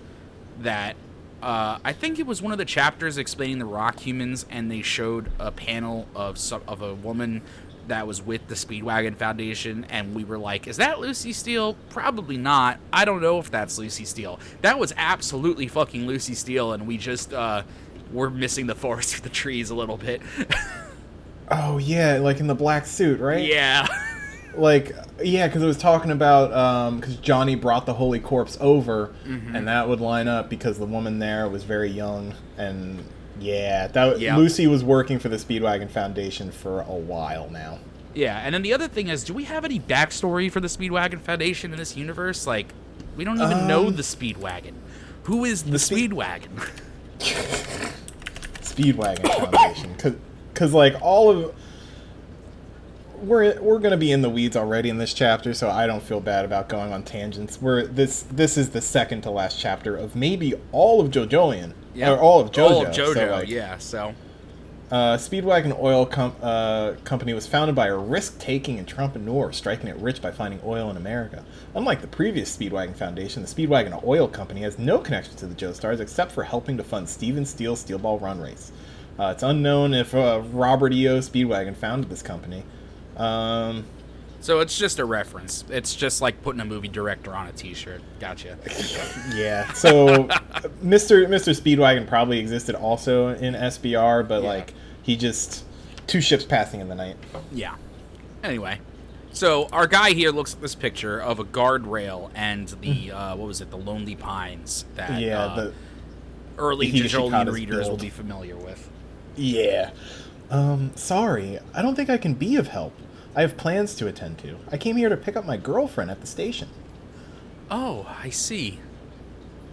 [0.61, 0.97] that
[1.43, 4.81] uh, I think it was one of the chapters explaining the rock humans, and they
[4.83, 7.43] showed a panel of some, of a woman
[7.89, 11.75] that was with the Speedwagon Foundation, and we were like, "Is that Lucy Steele?
[11.91, 12.79] Probably not.
[12.93, 14.39] I don't know if that's Lucy Steele.
[14.63, 17.63] That was absolutely fucking Lucy Steele, and we just uh,
[18.13, 20.21] were missing the forest for the trees a little bit.
[21.49, 23.45] Oh, yeah, like in the black suit, right?
[23.47, 23.87] yeah."
[24.57, 29.55] Like, yeah, because it was talking about, because Johnny brought the Holy Corpse over, Mm-hmm.
[29.55, 33.05] and that would line up because the woman there was very young, and
[33.41, 34.37] yeah, that Yeah.
[34.37, 37.79] Lucy was working for the Speedwagon Foundation for a while now.
[38.15, 41.21] Yeah, and then the other thing is, do we have any backstory for the Speedwagon
[41.21, 42.47] Foundation in this universe?
[42.47, 42.69] Like,
[43.17, 44.73] we don't even know Um, the Speedwagon.
[45.25, 46.71] Who is the, Speed- Speedwagon?
[48.63, 49.95] Speedwagon Foundation,
[50.53, 51.55] because like all of
[53.23, 56.21] we're we're gonna be in the weeds already in this chapter, so I don't feel
[56.21, 57.61] bad about going on tangents.
[57.61, 61.73] We're this this is the second to last chapter of maybe all of JoJolion
[62.05, 62.71] or all of JoJo.
[62.71, 63.79] All of so, like, yeah.
[63.79, 64.15] So,
[64.91, 70.23] Uh, Speedwagon Oil com- uh, Company was founded by a risk-taking entrepreneur striking it rich
[70.23, 71.45] by finding oil in America.
[71.75, 75.99] Unlike the previous Speedwagon Foundation, the Speedwagon Oil Company has no connection to the Joestars
[75.99, 78.71] except for helping to fund Steven Steele's Steel Ball Run Race.
[79.19, 81.19] Uh, it's unknown if uh, Robert E.O.
[81.19, 82.63] Speedwagon founded this company.
[83.17, 83.87] Um,
[84.47, 85.65] so it's just a reference.
[85.71, 88.01] It's just like putting a movie director on a T-shirt.
[88.21, 88.57] Gotcha.
[89.35, 90.07] yeah, so
[90.85, 91.27] Mr.
[91.27, 91.53] Mr.
[91.53, 94.49] Speedwagon probably existed also in SBR, but Yeah.
[94.49, 95.65] like he just
[96.07, 97.17] two ships passing in the night.
[97.51, 97.75] Yeah.
[98.45, 98.79] Anyway,
[99.33, 103.49] so our guy here looks at this picture of a guardrail and the uh, what
[103.49, 105.73] was it, the Lonely Pines that yeah, uh, the
[106.57, 108.89] early Higashikata's readers will be familiar with.
[109.35, 109.91] Yeah.
[110.51, 112.97] Um, sorry, I don't think I can be of help.
[113.37, 114.57] I have plans to attend to.
[114.73, 116.69] I came here to pick up my girlfriend at the station.
[117.71, 118.81] Oh, I see.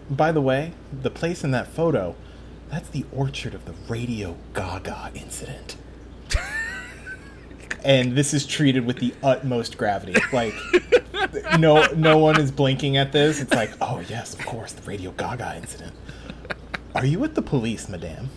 [0.10, 2.16] By the way, the place in that photo,
[2.70, 5.78] that's the orchard of the Radio Gaga incident.
[7.86, 10.20] and this is treated with the utmost gravity.
[10.34, 10.54] Like,
[11.58, 13.40] no, no one is blinking at this.
[13.40, 15.94] It's like, oh yes, of course, the Radio Gaga incident.
[16.96, 18.30] Are you with the police, madame?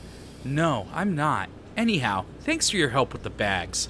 [0.45, 1.49] No, I'm not.
[1.77, 3.89] Anyhow, thanks for your help with the bags.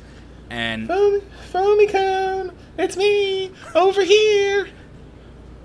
[0.50, 1.20] And Foamy,
[1.52, 4.68] Fumikun, it's me over here.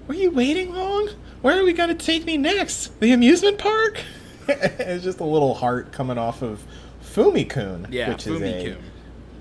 [0.07, 1.09] Were you waiting long?
[1.41, 2.99] Where are we gonna take me next?
[2.99, 4.01] The amusement park?
[4.47, 6.63] it's just a little heart coming off of
[7.03, 8.77] Fumikun, yeah, which is a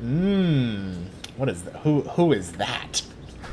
[0.03, 1.05] Mmm.
[1.37, 1.77] What is that?
[1.77, 3.03] Who who is that?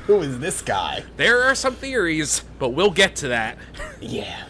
[0.08, 1.04] Who is this guy?
[1.17, 3.58] There are some theories, but we'll get to that.
[4.00, 4.43] Yeah.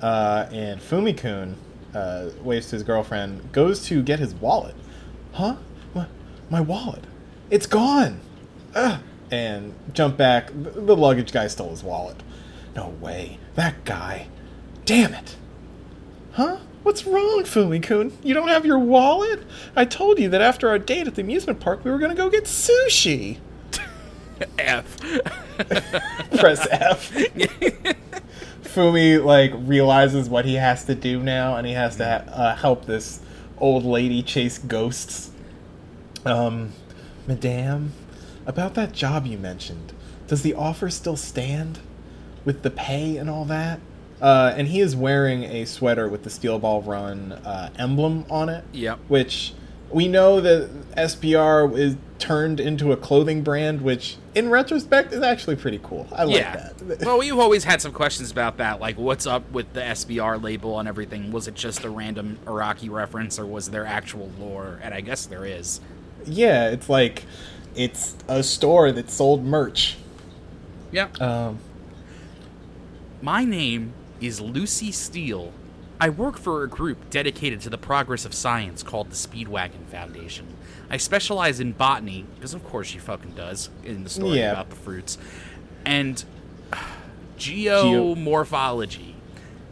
[0.00, 1.56] Uh, and Fumikun
[1.94, 4.74] uh, waves to his girlfriend, goes to get his wallet.
[5.32, 5.56] Huh?
[6.50, 7.04] My, wallet.
[7.50, 8.20] It's gone.
[8.74, 9.00] Ugh.
[9.30, 10.48] And jump back.
[10.48, 12.22] The, the luggage guy stole his wallet.
[12.76, 13.38] No way.
[13.54, 14.28] That guy.
[14.84, 15.36] Damn it.
[16.32, 16.58] Huh?
[16.82, 18.12] What's wrong, Fumikun?
[18.22, 19.42] You don't have your wallet?
[19.74, 22.16] I told you that after our date at the amusement park, we were going to
[22.16, 23.38] go get sushi.
[24.58, 24.98] F.
[26.38, 27.10] Press F.
[28.62, 32.84] Fumi like realizes what he has to do now, and he has to uh, help
[32.86, 33.20] this
[33.58, 35.30] old lady chase ghosts.
[36.24, 36.72] Um,
[37.26, 37.92] Madame,
[38.46, 39.92] about that job you mentioned,
[40.26, 41.80] does the offer still stand
[42.44, 43.80] with the pay and all that?
[44.20, 48.48] Uh, and he is wearing a sweater with the Steel Ball Run uh, emblem on
[48.48, 48.64] it.
[48.72, 48.98] Yep.
[49.08, 49.52] Which
[49.90, 55.56] we know that SBR is turned into a clothing brand, which in retrospect is actually
[55.56, 56.08] pretty cool.
[56.12, 56.70] I like yeah.
[56.78, 57.00] that.
[57.06, 58.80] well, we've always had some questions about that.
[58.80, 61.30] Like, what's up with the SBR label and everything?
[61.32, 64.80] Was it just a random Araki reference, or was there actual lore?
[64.82, 65.80] And I guess there is.
[66.26, 67.24] Yeah, it's like
[67.74, 69.96] it's a store that sold merch.
[70.92, 71.08] Yeah.
[71.20, 71.58] Um,
[73.20, 75.52] My name is Lucy Steele.
[76.00, 80.46] I work for a group dedicated to the progress of science called the Speedwagon Foundation.
[80.90, 84.52] I specialize in botany, because of course she fucking does in the story Yeah.
[84.52, 85.18] about the fruits,
[85.84, 86.22] and
[87.38, 89.14] geomorphology.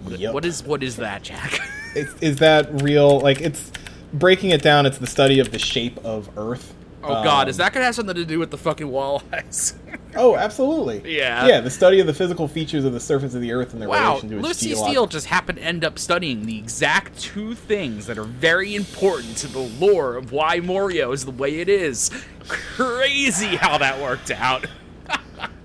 [0.09, 0.35] Yup.
[0.35, 1.61] What is what is that, Jack?
[1.95, 3.21] is, is that real?
[3.21, 3.71] Like it's
[4.13, 4.87] breaking it down.
[4.87, 6.75] It's the study of the shape of Earth.
[7.05, 9.75] Oh God, Um, is that gonna have something to do with the fucking Wall Eyes?
[10.15, 11.17] Oh, absolutely.
[11.17, 11.47] Yeah.
[11.47, 13.89] Yeah, the study of the physical features of the surface of the Earth and their
[13.89, 17.19] wow, relation to its Lucy geologic- Steele just happened to end up studying the exact
[17.19, 21.61] two things that are very important to the lore of why Morio is the way
[21.61, 22.11] it is.
[22.47, 24.67] Crazy how that worked out.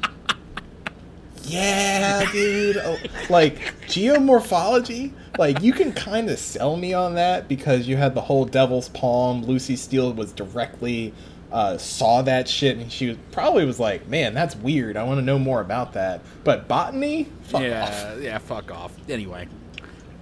[1.47, 2.77] Yeah, dude.
[2.77, 2.97] Oh,
[3.29, 3.57] like
[3.88, 5.13] geomorphology.
[5.38, 8.89] Like you can kind of sell me on that because you had the whole Devil's
[8.89, 9.43] Palm.
[9.43, 11.13] Lucy Steele was directly
[11.51, 14.97] uh, saw that shit, and she was, probably was like, "Man, that's weird.
[14.97, 18.21] I want to know more about that." But botany, fuck yeah, off.
[18.21, 18.93] yeah, fuck off.
[19.10, 19.47] Anyway.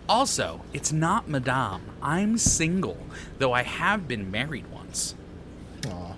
[0.07, 1.81] Also, it's not Madame.
[1.99, 2.97] I'm single,
[3.39, 5.15] though I have been married once.
[5.87, 6.13] Aw.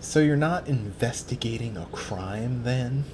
[0.00, 3.04] So you're not investigating a crime then?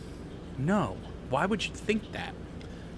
[0.59, 0.97] No,
[1.31, 2.35] why would you think that?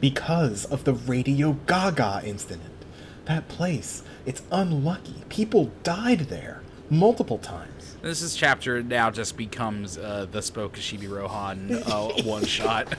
[0.00, 2.84] Because of the Radio Gaga incident.
[3.24, 5.24] That place, it's unlucky.
[5.28, 7.96] People died there multiple times.
[8.02, 12.94] This is chapter now just becomes uh, the Spoke Kishibe Rohan uh, one shot.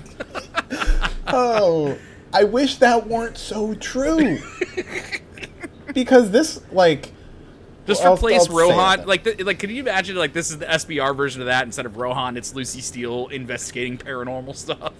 [1.27, 1.97] Oh,
[2.33, 4.39] I wish that weren't so true.
[5.93, 7.13] because this, like,
[7.87, 9.05] Just I'll- replace I'll Rohan.
[9.07, 10.15] Like, th- like, can you imagine?
[10.15, 11.63] Like, this is the SBR version of that.
[11.65, 14.93] Instead of Rohan, it's Lucy Steele investigating paranormal stuff.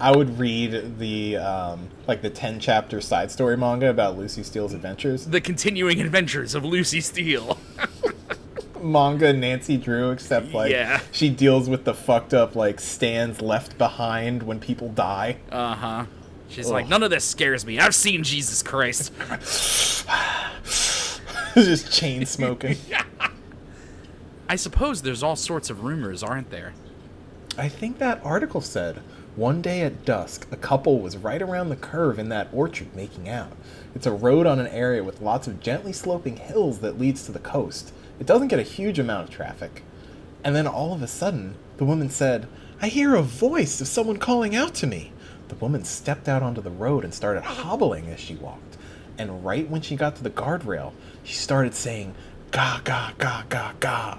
[0.00, 4.72] I would read the um, like the ten chapter side story manga about Lucy Steele's
[4.74, 5.26] adventures.
[5.26, 7.56] the continuing adventures of Lucy Steele.
[8.82, 11.00] manga Nancy Drew, except like Yeah.
[11.12, 15.36] she deals with the fucked up like stands left behind when people die.
[15.52, 16.04] Uh huh.
[16.48, 17.78] She's like, none of this scares me.
[17.78, 19.12] I've seen Jesus Christ.
[21.54, 22.76] Just chain smoking.
[24.48, 26.72] I suppose there's all sorts of rumors, aren't there?
[27.58, 29.02] I think that article said
[29.36, 33.28] one day at dusk, a couple was right around the curve in that orchard making
[33.28, 33.52] out.
[33.94, 37.32] It's a road on an area with lots of gently sloping hills that leads to
[37.32, 37.92] the coast.
[38.20, 39.82] It doesn't get a huge amount of traffic.
[40.44, 42.46] And then all of a sudden, the woman said,
[42.80, 45.12] I hear a voice of someone calling out to me.
[45.48, 48.76] The woman stepped out onto the road and started hobbling as she walked.
[49.16, 52.14] And right when she got to the guardrail, she started saying,
[52.50, 54.18] Ga, ga, ga, ga, ga.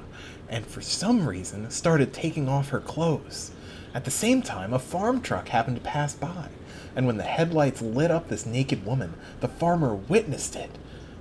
[0.49, 3.51] And for some reason, started taking off her clothes.
[3.93, 6.49] At the same time, a farm truck happened to pass by.
[6.95, 10.71] And when the headlights lit up this naked woman, the farmer witnessed it.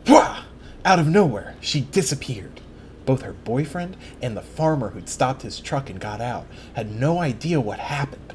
[0.04, 0.42] Pwah!
[0.84, 2.60] Out of nowhere, she disappeared.
[3.04, 7.18] Both her boyfriend and the farmer who'd stopped his truck and got out had no
[7.18, 8.32] idea what happened.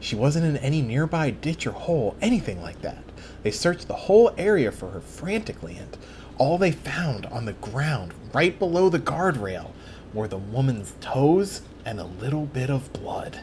[0.00, 3.02] She wasn't in any nearby ditch or hole, anything like that.
[3.42, 5.96] They searched the whole area for her frantically, and
[6.38, 9.70] all they found on the ground right below the guardrail
[10.14, 13.40] were the woman's toes and a little bit of blood.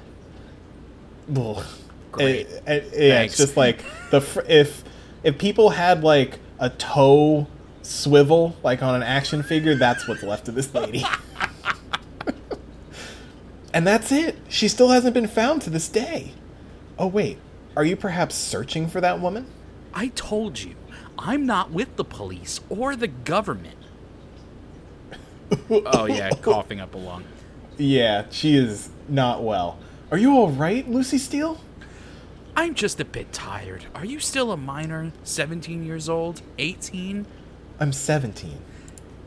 [1.36, 1.64] Ugh.
[2.12, 2.48] Great.
[2.48, 4.84] It- it- yeah, it's just like the fr- if
[5.24, 7.48] if people had like a toe
[7.82, 11.04] swivel like on an action figure, that's what's left of this lady.
[13.74, 14.38] and that's it.
[14.48, 16.34] She still hasn't been found to this day.
[16.98, 17.38] Oh wait,
[17.76, 19.48] are you perhaps searching for that woman?
[19.94, 20.76] I told you,
[21.17, 23.78] I'm not with the police or the government.
[25.69, 27.23] oh yeah, coughing up a lung.
[27.78, 29.80] Yeah, she is not well.
[30.12, 31.60] Are you all right, Lucy Steele?
[32.56, 33.86] I'm just a bit tired.
[33.93, 35.12] Are you still a minor?
[35.23, 36.41] 17 years old?
[36.58, 37.25] 18?
[37.80, 38.58] I'm 17.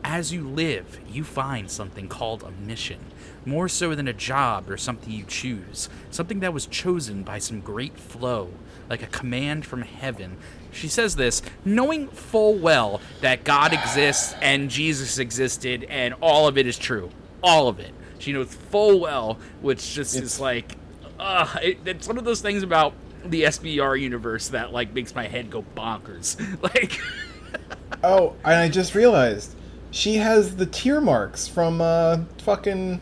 [0.03, 2.99] As you live, you find something called a mission.
[3.45, 5.89] More so than a job or something you choose.
[6.09, 8.49] Something that was chosen by some great flow,
[8.89, 10.37] like a command from heaven.
[10.71, 16.57] She says this knowing full well that God exists and Jesus existed and all of
[16.57, 17.09] it is true.
[17.41, 17.91] All of it.
[18.19, 20.75] She knows full well, which just It's- is like,
[21.19, 22.93] uh, it, it's one of those things about
[23.25, 26.37] the SBR universe that like makes my head go bonkers.
[26.61, 26.99] Like,
[28.03, 29.55] Oh, and I just realized
[29.91, 33.01] she has the tear marks from uh fucking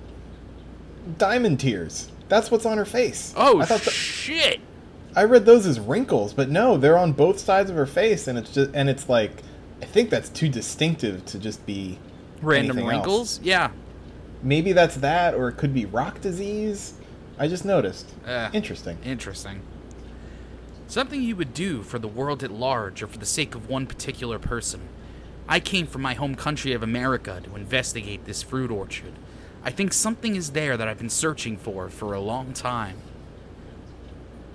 [1.18, 2.10] diamond tears.
[2.30, 3.34] That's what's on her face.
[3.38, 4.60] oh I thought th- shit!
[5.18, 8.38] I read those as wrinkles, but no, they're on both sides of her face, and
[8.38, 9.42] it's just and it's like
[9.82, 11.98] I think that's too distinctive to just be
[12.40, 12.92] Random anything else.
[12.92, 13.40] wrinkles?
[13.42, 13.72] Yeah.
[14.44, 16.94] Maybe that's that, or it could be rock disease.
[17.40, 18.14] I just noticed.
[18.28, 19.00] Uh, Interesting.
[19.04, 19.62] Interesting.
[20.86, 23.88] Something you would do for the world at large or for the sake of one
[23.88, 24.82] particular person.
[25.50, 29.14] I came from my home country of America to investigate this fruit orchard.
[29.64, 33.02] I think something is there that I've been searching for for a long time.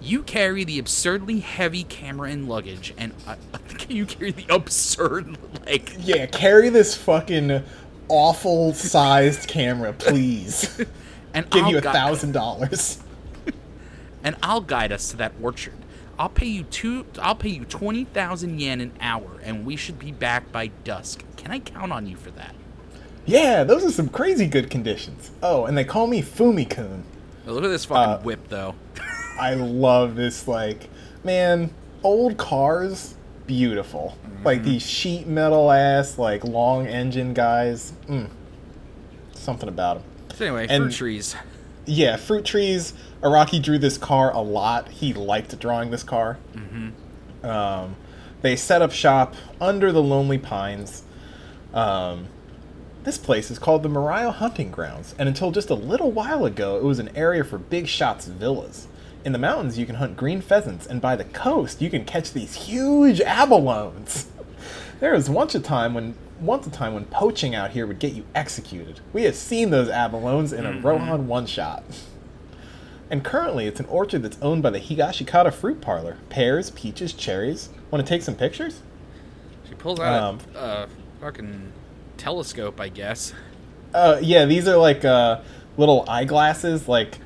[0.03, 5.39] You carry the absurdly heavy camera and luggage, and I, I you carry the absurd,
[5.65, 7.63] like, Yeah, carry this fucking
[8.09, 10.85] awful sized camera, please.
[11.35, 13.01] and Give I'll you a thousand dollars.
[14.25, 15.75] and I'll guide us to that orchard.
[16.19, 17.07] I'll pay you two.
[17.21, 21.25] I'll pay you twenty thousand yen an hour, and we should be back by dusk.
[21.37, 22.55] Can I count on you for that?
[23.25, 25.31] Yeah, those are some crazy good conditions.
[25.43, 27.05] Oh, and they call me Fumi-kun.
[27.47, 28.75] Look at this fucking Uh, whip, though.
[29.39, 30.89] I love this, like,
[31.25, 33.15] man, old cars,
[33.47, 34.17] beautiful.
[34.45, 37.93] Like these sheet metal ass, like, long engine guys.
[38.09, 38.29] Mm.
[39.35, 40.37] Something about them.
[40.37, 41.37] So anyway, and- fruit trees.
[41.85, 42.95] Yeah, fruit trees.
[43.23, 44.89] Araki drew this car a lot.
[44.89, 46.39] He liked drawing this car.
[46.55, 47.45] Mm-hmm.
[47.45, 47.97] Um,
[48.41, 51.03] they set up shop under the Lonely Pines.
[51.75, 52.27] Um,
[53.03, 56.77] this place is called the Morio Hunting Grounds, and until just a little while ago,
[56.77, 58.87] it was an area for big shots villas.
[59.25, 62.33] In the mountains, you can hunt green pheasants, and by the coast, you can catch
[62.33, 64.27] these huge abalones.
[65.01, 68.13] There was once a time when once a time when poaching out here would get
[68.13, 69.01] you executed.
[69.13, 71.83] We have seen those abalones in a Rohan one shot.
[73.11, 76.19] And currently, it's an orchard that's owned by the Higashikata Fruit Parlor.
[76.29, 77.69] Pears, peaches, cherries.
[77.91, 78.81] Want to take some pictures?
[79.69, 80.87] She pulls out um, a uh,
[81.21, 81.73] fucking
[82.17, 83.35] telescope, I guess.
[83.93, 85.41] Uh, yeah, these are like uh,
[85.77, 87.19] little eyeglasses, like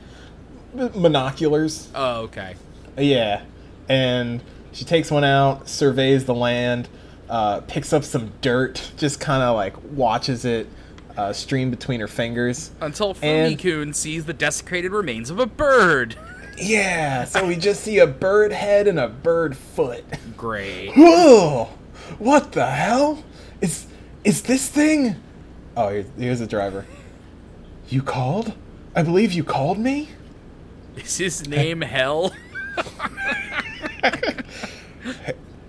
[0.76, 1.88] monoculars.
[1.94, 2.56] Oh, okay.
[2.98, 3.42] Yeah,
[3.88, 6.88] and she takes one out, surveys the land,
[7.28, 10.66] uh, picks up some dirt, just kind of like watches it
[11.16, 12.70] uh, stream between her fingers.
[12.80, 16.16] Until Fumi-kun sees the desecrated remains of a bird.
[16.58, 20.04] Yeah, so we just see a bird head and a bird foot.
[20.36, 20.92] Great.
[20.94, 21.68] Whoa!
[22.18, 23.24] What the hell?
[23.60, 23.86] Is
[24.24, 25.16] is this thing?
[25.76, 26.86] Oh, here's, here's the driver.
[27.88, 28.54] You called?
[28.94, 30.08] I believe you called me.
[31.04, 32.32] Is his name Hell?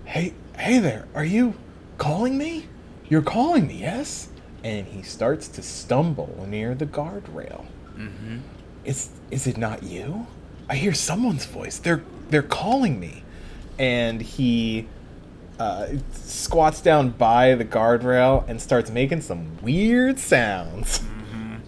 [0.04, 1.06] Hey, hey there.
[1.14, 1.54] Are you
[1.98, 2.66] calling me?
[3.08, 4.30] You're calling me, yes?
[4.64, 7.66] And he starts to stumble near the guardrail.
[7.96, 8.38] Mm-hmm.
[8.84, 10.26] Is is it not you?
[10.68, 11.78] I hear someone's voice.
[11.78, 13.22] They're they're calling me.
[13.78, 14.88] And he
[15.60, 21.00] uh, squats down by the guardrail and starts making some weird sounds.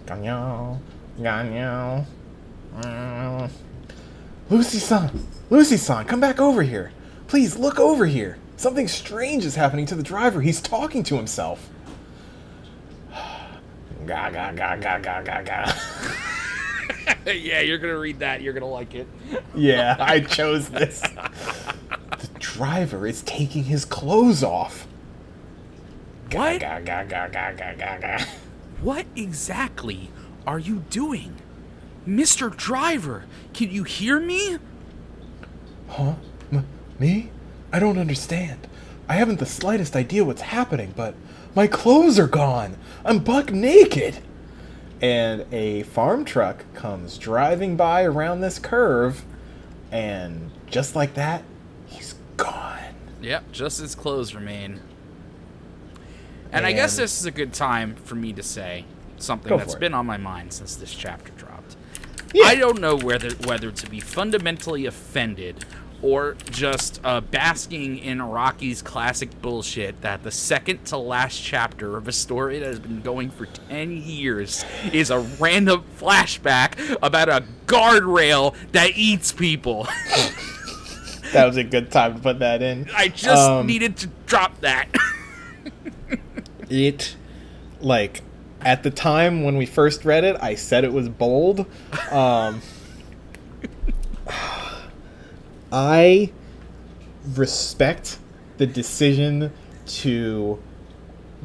[0.07, 0.79] Ganyo,
[1.21, 2.07] ganyo.
[2.77, 3.51] Mm.
[4.49, 6.93] Lucy-san, Lucy-san, come back over here.
[7.29, 8.39] Please look over here.
[8.57, 10.41] Something strange is happening to the driver.
[10.41, 11.71] He's talking to himself.
[14.07, 15.73] Ga ga ga ga ga ga ga.
[17.27, 18.41] yeah, you're gonna read that.
[18.41, 19.07] You're gonna like it.
[19.55, 21.01] yeah, I chose this.
[21.01, 24.87] The driver is taking his clothes off.
[26.33, 26.61] What?
[26.61, 28.25] Ga ga ga ga ga ga ga.
[28.83, 30.11] What exactly
[30.47, 31.37] are you doing?
[32.07, 32.55] Mr.
[32.55, 34.59] Driver, can you hear me?
[35.89, 36.15] Huh?
[36.53, 36.67] M-
[36.99, 37.31] me?
[37.73, 38.67] I don't understand.
[39.09, 41.15] I haven't the slightest idea what's happening, but
[41.55, 42.77] my clothes are gone.
[43.05, 44.19] I'm buck naked.
[45.01, 49.25] And a farm truck comes driving by around this curve,
[49.91, 51.43] and just like that,
[51.87, 52.95] he's gone.
[53.23, 54.81] Yep, just his clothes remain.
[56.53, 58.85] And, I guess this is a good time for me to say
[59.19, 61.50] something that's been on my mind since this chapter dropped.
[62.33, 62.47] Yeah.
[62.47, 65.65] I don't know whether whether to be fundamentally offended
[66.03, 72.09] or just uh, basking in Araki's classic bullshit that the second to last chapter of
[72.09, 74.65] a story that has been going for 10 years
[74.95, 79.87] is a random flashback about a guardrail that eats people.
[81.33, 82.89] That was a good time to put that in.
[82.93, 84.89] I just Um, needed to drop that.
[86.69, 87.15] it
[87.81, 88.23] like
[88.63, 91.67] at the time when we first read it i said it was bold
[92.11, 92.61] um
[95.73, 96.31] i
[97.35, 98.19] respect
[98.59, 99.53] the decision
[99.87, 100.59] to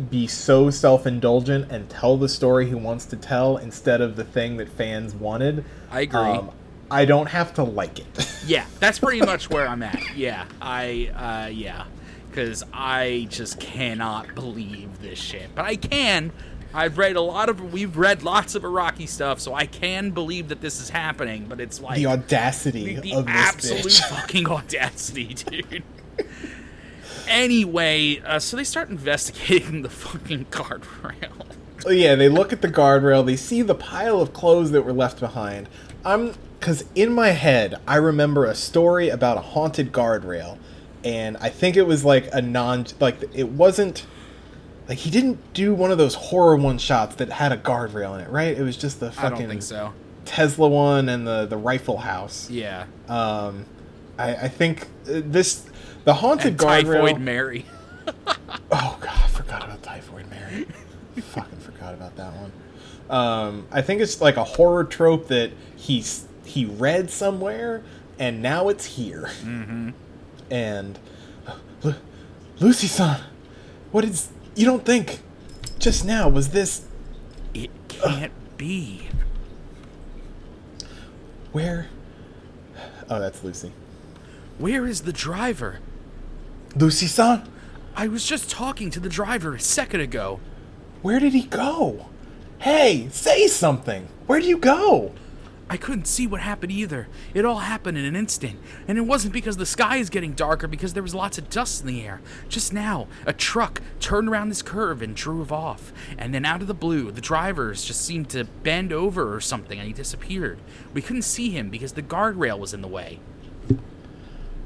[0.10, 4.58] be so self-indulgent and tell the story he wants to tell instead of the thing
[4.58, 6.20] that fans wanted I agree.
[6.20, 6.52] um,
[6.92, 10.16] i don't have to like it Yeah, that's pretty much where I'm at.
[10.16, 11.86] Yeah, I, uh, yeah.
[12.30, 15.50] Because I just cannot believe this shit.
[15.56, 16.32] But I can.
[16.76, 20.50] I've read a lot of, we've read lots of Araki stuff, so I can believe
[20.50, 21.96] that this is happening, but it's like.
[21.96, 25.84] the audacity the, the of this absolute fucking audacity, dude.
[27.30, 31.46] anyway, uh, so they start investigating the fucking guardrail.
[31.86, 33.26] Oh yeah, they look at the guardrail.
[33.26, 35.70] They see the pile of clothes that were left behind.
[36.04, 40.58] I'm because in my head I remember a story about a haunted guardrail,
[41.04, 44.06] and I think it was like a non like it wasn't
[44.88, 48.22] like he didn't do one of those horror one shots that had a guardrail in
[48.22, 48.56] it, right?
[48.58, 49.94] It was just the I fucking don't think so.
[50.26, 52.50] Tesla one and the the rifle house.
[52.50, 52.86] Yeah.
[53.08, 53.66] Um,
[54.18, 55.66] I, I think uh, this
[56.04, 57.02] the haunted And guardrail.
[57.06, 57.66] Typhoid Mary.
[58.72, 60.66] Oh god, I forgot about Typhoid Mary.
[61.20, 62.52] Fucking forgot about that one.
[63.10, 67.84] Um, I think it's like a horror trope that he's he read somewhere
[68.20, 69.30] and now it's here.
[69.44, 69.90] Mm-hmm.
[70.52, 71.00] And
[71.84, 71.96] Lu-
[72.60, 73.22] Lucy-san,
[73.92, 74.30] what is?
[74.56, 75.20] You don't think
[75.80, 76.86] just now was this
[77.54, 79.10] It can't be.
[81.52, 81.88] where?
[83.10, 83.72] Oh, that's Lucy.
[84.58, 85.80] Where is the driver?
[86.76, 87.48] Lucy-san,
[87.96, 90.40] I was just talking to the driver a second ago.
[91.02, 92.08] where did he go?
[92.60, 94.08] Hey, say something.
[94.26, 95.14] Where do you go?
[95.68, 97.08] I couldn't see what happened either.
[97.34, 98.60] It all happened in an instant.
[98.88, 101.82] And it wasn't because the sky is getting darker, because there was lots of dust
[101.82, 102.22] in the air.
[102.50, 105.92] Just now, a truck turned around this curve and drove off.
[106.18, 109.80] And then out of the blue, the drivers just seemed to bend over or something
[109.80, 110.60] and he disappeared.
[110.94, 113.20] We couldn't see him because the guardrail was in the way.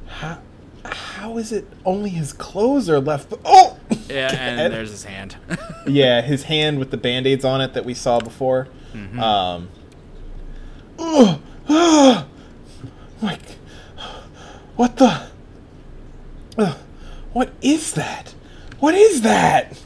[0.08, 0.42] How,
[0.84, 3.34] how is it only his clothes are left?
[3.46, 3.78] Oh!
[4.10, 5.38] Yeah, and there's his hand.
[5.88, 8.68] yeah, his hand with the band-aids on it that we saw before.
[9.18, 9.70] Um,
[11.00, 11.40] ugh,
[11.70, 12.28] ah,
[13.22, 13.42] like,
[14.76, 15.28] what the?
[16.58, 16.78] Ugh,
[17.34, 18.34] what is that?
[18.80, 19.80] What is that?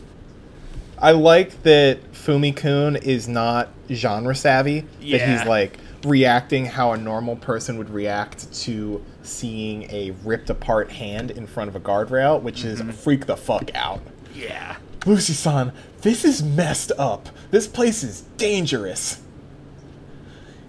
[0.97, 4.85] I like that Fumi-kun is not genre savvy.
[5.01, 5.17] Yeah.
[5.17, 10.91] That he's like reacting how a normal person would react to seeing a ripped apart
[10.91, 14.01] hand in front of a guardrail, which is freak the fuck out.
[14.35, 14.77] yeah.
[15.05, 17.27] Lucy san, this is messed up.
[17.51, 19.19] This place is dangerous.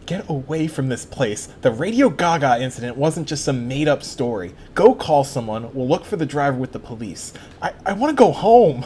[0.07, 1.49] Get away from this place.
[1.63, 4.55] The Radio Gaga incident wasn't just some made up story.
[4.75, 5.73] Go call someone.
[5.75, 7.33] We'll look for the driver with the police.
[7.63, 8.85] I, I want to go home.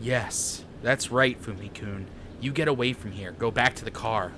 [0.00, 2.06] Yes, that's right, Fumi-kun.
[2.40, 3.30] You get away from here.
[3.32, 4.32] Go back to the car.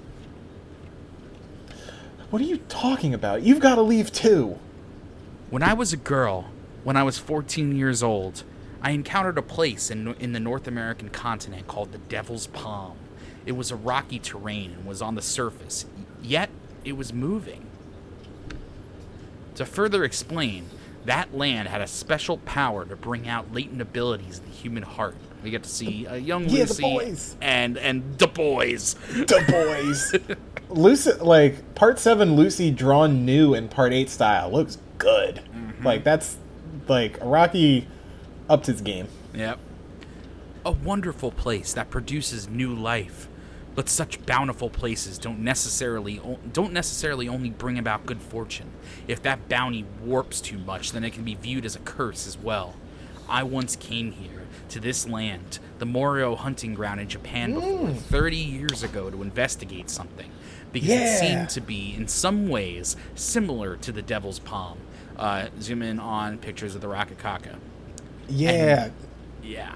[2.29, 3.43] What are you talking about?
[3.43, 4.59] You've got to leave too.
[5.49, 6.51] When I was a girl,
[6.83, 8.43] when I was 14 years old,
[8.83, 12.99] I encountered a place in, in the North American continent called the Devil's Palm.
[13.47, 15.87] It was a rocky terrain and was on the surface,
[16.25, 16.51] yet
[16.85, 17.67] it was moving.
[19.57, 20.69] To further explain,
[21.05, 25.17] that land had a special power to bring out latent abilities in the human heart.
[25.43, 28.95] We get to see a young Yeah, Lucy and and the boys.
[28.95, 30.37] The boys.
[30.71, 35.43] Lucy, like part seven, Lucy drawn new in part eight style looks good.
[35.55, 35.85] Mm-hmm.
[35.85, 36.39] Like that's
[36.89, 37.85] like Araki
[38.49, 39.09] upped his game.
[39.35, 39.59] Yep.
[40.65, 43.29] A wonderful place that produces new life.
[43.75, 46.21] But such bountiful places don't necessarily
[46.53, 48.71] don't necessarily only bring about good fortune.
[49.09, 52.39] If that bounty warps too much, then it can be viewed as a curse as
[52.39, 52.77] well.
[53.29, 58.37] I once came here to this land, the Morio hunting ground in Japan before 30
[58.37, 60.31] years ago to investigate something
[60.73, 64.79] because it seemed to be in some ways similar to the Devil's Palm.
[65.17, 67.57] Uh, zoom in on pictures of the Rokakaka.
[68.29, 68.91] Yeah,
[69.43, 69.75] Yeah.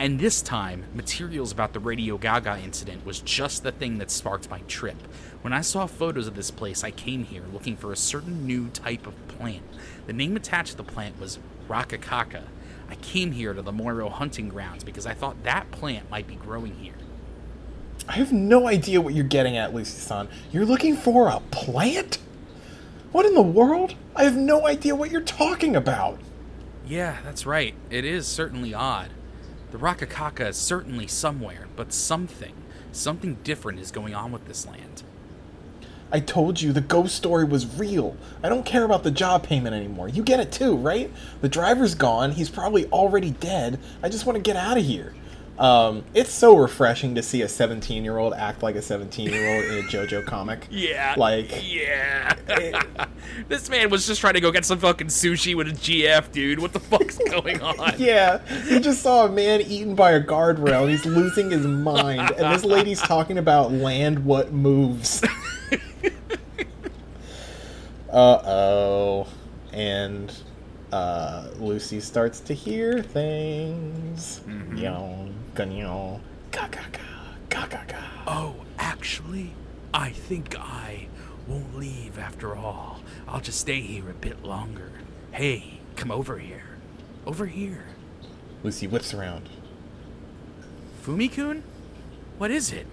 [0.00, 4.48] And this time, materials about the Radio Gaga incident was just the thing that sparked
[4.48, 4.96] my trip.
[5.42, 8.70] When I saw photos of this place, I came here looking for a certain new
[8.70, 9.62] type of plant.
[10.06, 11.38] The name attached to the plant was
[11.68, 12.44] Rokakaka.
[12.88, 16.36] I came here to the Morio hunting grounds because I thought that plant might be
[16.36, 16.94] growing here.
[18.08, 20.28] I have no idea what you're getting at, Lucy-san.
[20.50, 22.20] You're looking for a plant?
[23.12, 23.96] What in the world?
[24.16, 26.18] I have no idea what you're talking about.
[26.86, 27.74] Yeah, that's right.
[27.90, 29.10] It is certainly odd.
[29.70, 32.54] The Rokakaka is certainly somewhere, but something,
[32.92, 35.02] something different is going on with this land.
[36.12, 38.16] I told you the ghost story was real.
[38.42, 40.08] I don't care about the job payment anymore.
[40.08, 41.10] You get it too, right?
[41.40, 42.32] The driver's gone.
[42.32, 43.78] He's probably already dead.
[44.02, 45.14] I just want to get out of here.
[45.56, 49.56] Um, it's so refreshing to see a 17 year old act like a 17 year
[49.56, 50.66] old in a JoJo comic.
[50.70, 51.14] Yeah.
[51.16, 52.34] Like, yeah.
[53.48, 56.58] This man was just trying to go get some fucking sushi with a GF, dude.
[56.58, 57.94] What the fuck's going on?
[57.98, 62.30] yeah, he just saw a man eaten by a guardrail and he's losing his mind.
[62.32, 65.22] And this lady's talking about land what moves.
[68.10, 69.26] uh oh.
[69.72, 70.32] And
[70.92, 74.40] uh, Lucy starts to hear things.
[74.74, 76.20] Yawn, ganyon,
[76.50, 77.00] ga ga ga,
[77.48, 77.96] ga ga ga.
[78.26, 79.52] Oh, actually,
[79.94, 81.06] I think I
[81.46, 82.99] won't leave after all.
[83.30, 84.90] I'll just stay here a bit longer.
[85.30, 86.64] Hey, come over here.
[87.24, 87.84] Over here.
[88.64, 89.48] Lucy whips around.
[91.04, 91.62] Fumi-kun?
[92.38, 92.88] What is it?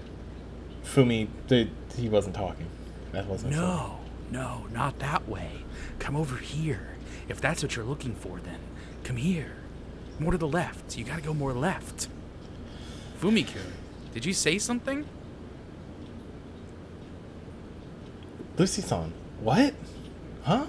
[0.84, 2.68] Fumi, the, he wasn't talking.
[3.14, 3.54] That wasn't.
[3.54, 3.98] No,
[4.30, 5.64] no, not that way.
[5.98, 6.96] Come over here.
[7.28, 8.60] If that's what you're looking for, then
[9.04, 9.56] come here.
[10.20, 10.98] More to the left.
[10.98, 12.10] You gotta go more left.
[13.20, 13.74] Fumi-kun,
[14.14, 15.06] did you say something?
[18.58, 19.74] Lucy-san, what?
[20.48, 20.66] Huh?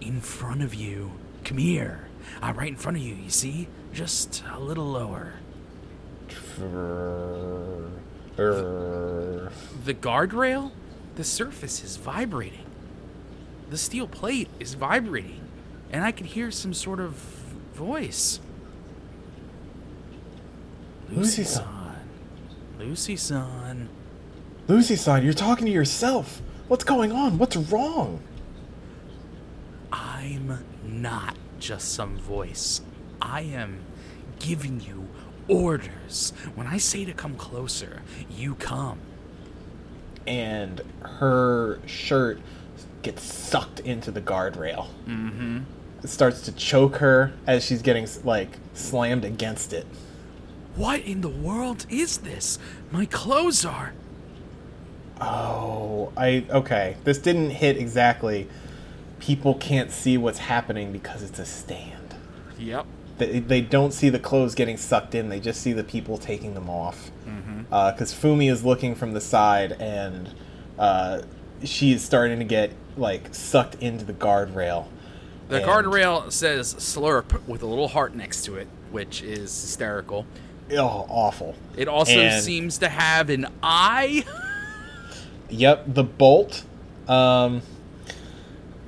[0.00, 1.10] In front of you.
[1.42, 2.06] Come here.
[2.40, 3.66] I'm right in front of you, you see?
[3.92, 5.32] Just a little lower.
[8.38, 9.50] Er,
[9.84, 10.70] The guardrail?
[11.16, 12.66] The surface is vibrating.
[13.68, 15.40] The steel plate is vibrating.
[15.90, 17.14] And I could hear some sort of
[17.74, 18.38] voice.
[21.10, 21.66] Lucy-san.
[22.78, 23.88] Lucy-san.
[24.68, 26.40] Lucy-san, you're talking to yourself.
[26.68, 27.38] What's going on?
[27.38, 28.22] What's wrong?
[30.28, 32.82] I'm not just some voice.
[33.20, 33.80] I am
[34.38, 35.08] giving you
[35.48, 36.34] orders.
[36.54, 38.98] When I say to come closer, you come.
[40.26, 42.40] And her shirt
[43.00, 44.88] gets sucked into the guardrail.
[45.06, 45.60] Mm-hmm.
[46.04, 49.86] It starts to choke her as she's getting like slammed against it.
[50.76, 52.58] What in the world is this?
[52.90, 53.94] My clothes are.
[55.22, 56.96] Oh, I okay.
[57.04, 58.46] This didn't hit exactly.
[59.20, 62.14] People can't see what's happening because it's a stand.
[62.58, 62.86] Yep.
[63.18, 65.28] They, they don't see the clothes getting sucked in.
[65.28, 67.10] They just see the people taking them off.
[67.68, 70.30] Because Fumi is looking from the side and
[70.78, 71.22] uh,
[71.64, 74.86] she is starting to get like sucked into the guardrail.
[75.48, 80.24] The And- guardrail says slurp with a little heart next to it, which is hysterical.
[80.72, 81.54] Oh, awful.
[81.76, 84.24] It also And- seems to have an eye.
[85.50, 86.62] Yep, the bolt.
[87.08, 87.62] Um,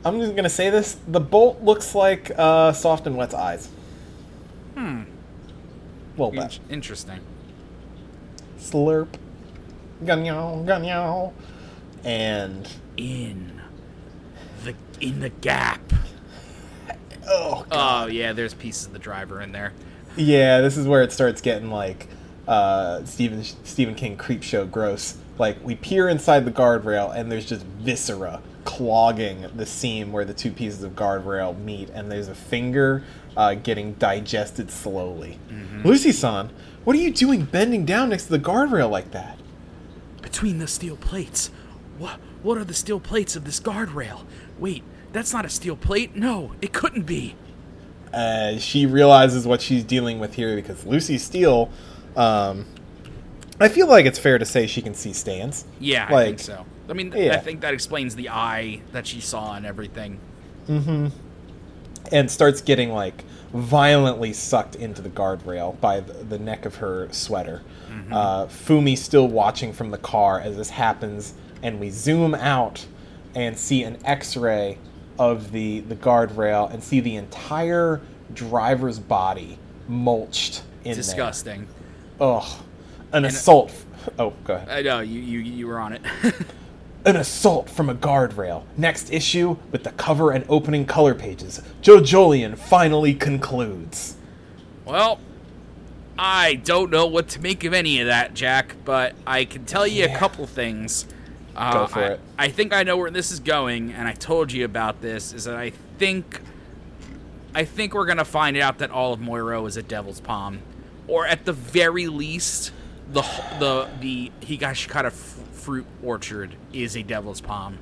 [0.05, 3.69] I'm just gonna say this: the bolt looks like uh, soft and wet's eyes.
[4.75, 5.03] Hmm.
[6.17, 6.31] Well.
[6.33, 7.21] In- interesting.
[8.59, 9.09] slurp,
[10.05, 11.33] ganyo, ganyo,
[12.05, 13.61] and In
[14.65, 15.93] the in the gap.
[17.29, 19.73] oh, Oh yeah, there's pieces of the driver in there.
[20.17, 22.09] yeah, this is where it starts getting like
[22.49, 25.17] uh, Stephen Stephen King creep show gross.
[25.39, 28.41] Like we peer inside the guardrail, and there's just viscera
[28.75, 33.03] clogging the seam where the two pieces of guardrail meet, and there's a finger
[33.37, 35.39] uh, getting digested slowly.
[35.85, 36.51] Lucy-san,
[36.85, 39.39] what are you doing bending down next to the guardrail like that?
[40.23, 41.51] Between the steel plates.
[41.99, 44.25] What what are the steel plates of this guardrail?
[44.59, 46.15] Wait, that's not a steel plate.
[46.17, 47.35] No, it couldn't be.
[48.15, 51.71] uh, she realizes what she's dealing with here because Lucy Steele,
[52.17, 52.65] um,
[53.61, 55.65] I feel like it's fair to say she can see stands.
[55.79, 56.67] Yeah, I Like, think so.
[56.91, 57.35] I mean, yeah.
[57.35, 60.19] I think that explains the eye that she saw and everything.
[60.69, 67.09] and starts getting like violently sucked into the guardrail by the, the neck of her
[67.13, 67.63] sweater.
[68.11, 72.87] Uh, Fumi still watching from the car as this happens, and we zoom out
[73.35, 74.79] and see an X-ray
[75.19, 78.01] of the the guardrail and see the entire
[78.33, 81.69] driver's body mulched in Disgusting.
[82.19, 82.29] there.
[82.29, 82.61] Ugh,
[83.13, 83.73] an assault.
[84.19, 84.69] Oh, go ahead.
[84.69, 86.03] I know you you you were on it.
[87.05, 88.65] An assault from a guardrail.
[88.77, 91.63] Next issue with the cover and opening color pages.
[91.83, 94.17] JoJolion finally concludes.
[94.85, 95.19] well,
[96.19, 99.87] I don't know what to make of any of that, Jack, but I can tell
[99.87, 100.15] you Yeah.
[100.15, 101.07] a couple things.
[101.57, 102.21] Uh, Go for I, it.
[102.39, 105.33] I think I know where this is going, and I told you about this.
[105.33, 106.41] Is that I think,
[107.55, 110.61] I think we're gonna find out that all of Morio is a Devil's Palm,
[111.09, 112.73] or at the very least,
[113.11, 113.23] the
[113.59, 115.11] the the Higashikata
[115.61, 117.79] fruit orchard is a Devil's Palm.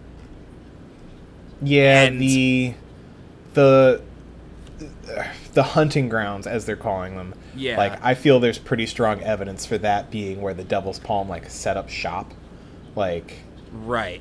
[1.62, 2.74] Yeah, And- the
[3.54, 4.00] the
[5.54, 7.34] the hunting grounds, as they're calling them.
[7.56, 7.76] Yeah.
[7.76, 11.50] Like I feel there's pretty strong evidence for that being where the Devil's Palm like
[11.50, 12.32] set up shop,
[12.94, 13.38] like
[13.72, 14.20] Right.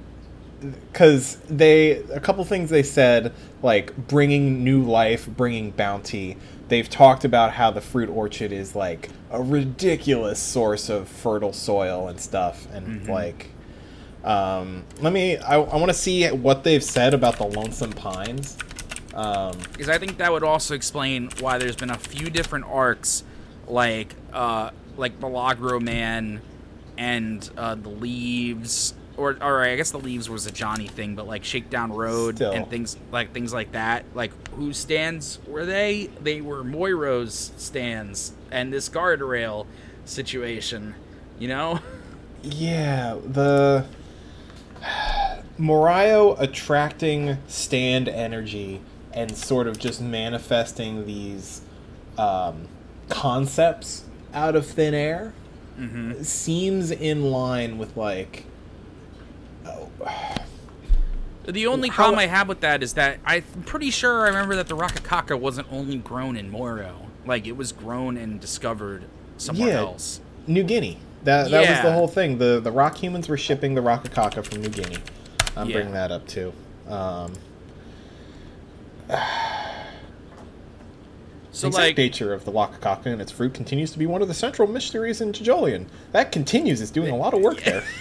[0.60, 6.38] Because they a couple things they said like bringing new life, bringing bounty.
[6.68, 12.08] They've talked about how the fruit orchard is like a ridiculous source of fertile soil
[12.08, 13.52] and stuff, and like.
[14.24, 15.38] Um, let me.
[15.38, 18.58] I, I want to see what they've said about the Lonesome Pines.
[19.14, 23.24] Um, because I think that would also explain why there's been a few different arcs,
[23.68, 26.42] like uh, like Milagro Man
[26.98, 31.28] and uh, the Leaves, or or I guess the Leaves was a Johnny thing, but
[31.28, 32.52] like Shakedown Road Still.
[32.52, 34.06] and things like things like that.
[34.14, 36.10] Like whose stands were they?
[36.22, 39.66] They were Morio's stands, and this guardrail
[40.06, 40.96] situation.
[41.40, 41.80] You know?
[42.44, 43.86] Yeah, the
[45.58, 48.82] Morio attracting stand energy
[49.14, 51.62] and sort of just manifesting these
[52.18, 52.68] um,
[53.10, 54.04] concepts
[54.34, 55.34] out of thin air
[56.24, 58.46] seems in line with like
[61.46, 64.56] The only How- problem I have with that is that I'm pretty sure I remember
[64.58, 67.08] that the Rokakaka wasn't only grown in Morio.
[67.26, 69.06] Like, it was grown and discovered
[69.38, 69.80] somewhere Yeah.
[69.80, 70.20] else.
[70.46, 71.00] New Guinea.
[71.24, 72.38] That that was the whole thing.
[72.38, 74.98] The the rock humans were shipping the Rokakaka from New Guinea.
[75.56, 75.74] I'm Yeah.
[75.76, 76.54] bringing that up too.
[76.90, 77.34] Um,
[81.52, 84.22] So, the exact like, nature of the Rokakaka and its fruit continues to be one
[84.22, 85.88] of the central mysteries in JoJolion.
[86.12, 87.84] That continues It's doing a lot of work there.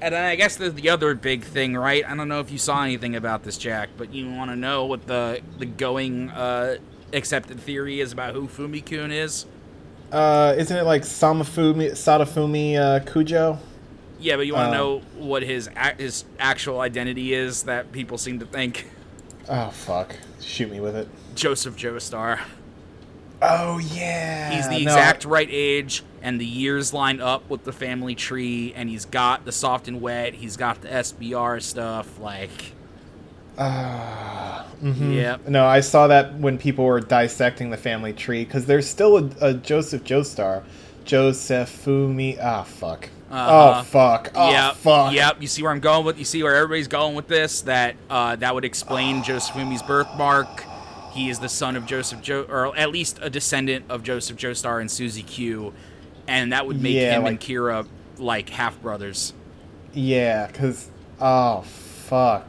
[0.00, 2.04] and I guess there's the other big thing, right?
[2.08, 4.84] I don't know if you saw anything about this, Jack, but you want to know
[4.86, 6.76] what the the going uh,
[7.12, 9.46] accepted theory is about who Fumi-kun is?
[10.12, 13.58] Uh, isn't it like Samafumi, Sadafumi uh, Kujo?
[14.20, 17.90] Yeah, but you want to Uh, know what his ac- his actual identity is that
[17.92, 18.90] people seem to think
[19.48, 20.16] Oh fuck!
[20.40, 21.08] Shoot me with it.
[21.34, 22.40] Joseph Joestar.
[23.42, 24.50] Oh yeah.
[24.52, 28.72] He's the No, exact right age, and the years line up with the family tree,
[28.74, 30.34] and he's got the soft and wet.
[30.34, 32.18] He's got the SBR stuff.
[32.18, 32.72] Like,
[33.58, 35.14] Ah, mhm.
[35.14, 35.48] Yep.
[35.48, 39.30] No, I saw that when people were dissecting the family tree because there's still a,
[39.40, 40.64] a Joseph Joestar,
[41.04, 42.38] Josefumi.
[42.42, 43.08] Ah, fuck.
[43.30, 43.80] Uh-huh.
[43.80, 44.30] Oh fuck.
[44.34, 45.12] Oh yep, fuck.
[45.12, 45.36] yep.
[45.40, 46.18] You see where I'm going with?
[46.18, 47.62] You see where everybody's going with this?
[47.62, 50.64] That uh, that would explain Joseph Fumi's birthmark.
[51.14, 54.80] He is the son of Joseph Jo, or at least a descendant of Joseph Joestar
[54.80, 55.72] and Susie Q,
[56.26, 57.86] and that would make Yeah, him like- and Kira
[58.18, 59.32] like half brothers.
[59.92, 60.88] Yeah, because
[61.20, 62.46] oh fuck.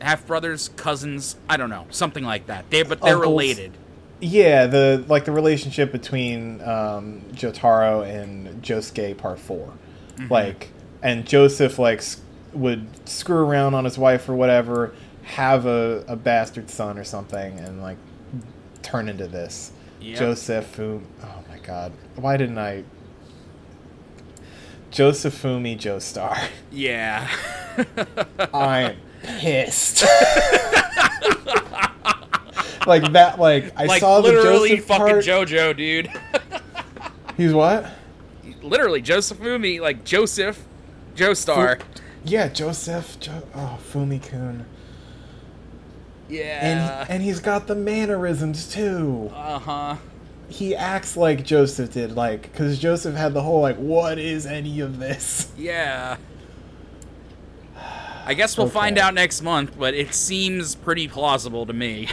[0.00, 1.36] Half brothers, cousins.
[1.48, 2.70] I don't know, something like that.
[2.70, 3.28] They but they're Uncles.
[3.30, 3.72] related.
[4.20, 9.72] Yeah, the like the relationship between um, Jotaro and Josuke Part 4
[10.18, 10.32] Mm-hmm.
[10.32, 10.68] like,
[11.02, 12.02] and Joseph like
[12.52, 17.58] would screw around on his wife or whatever, have a, a bastard son or something,
[17.58, 17.98] and like
[18.82, 19.72] turn into this.
[20.00, 20.18] Yep.
[20.18, 22.84] Joseph, who oh my god, why didn't I?
[24.90, 26.48] Joseph Josefumi Joestar.
[26.70, 27.28] Yeah.
[28.54, 30.02] I'm pissed.
[32.86, 35.24] like that, like I like saw the literally Joseph fucking part.
[35.24, 36.10] JoJo, dude.
[37.36, 37.90] He's what?
[38.62, 40.64] literally Joseph Fumi, like Joseph
[41.14, 41.80] Joestar.
[42.24, 43.18] Yeah, Joseph.
[43.20, 44.66] Jo- oh, Fumi-kun.
[46.32, 47.00] Yeah.
[47.02, 49.30] And and he's got the mannerisms too.
[49.34, 49.96] uh huh.
[50.48, 54.80] He acts like Joseph did, like because Joseph had the whole like, "What is any
[54.80, 56.16] of this?" Yeah.
[58.24, 62.08] I guess we'll find out next month, but it seems pretty plausible to me.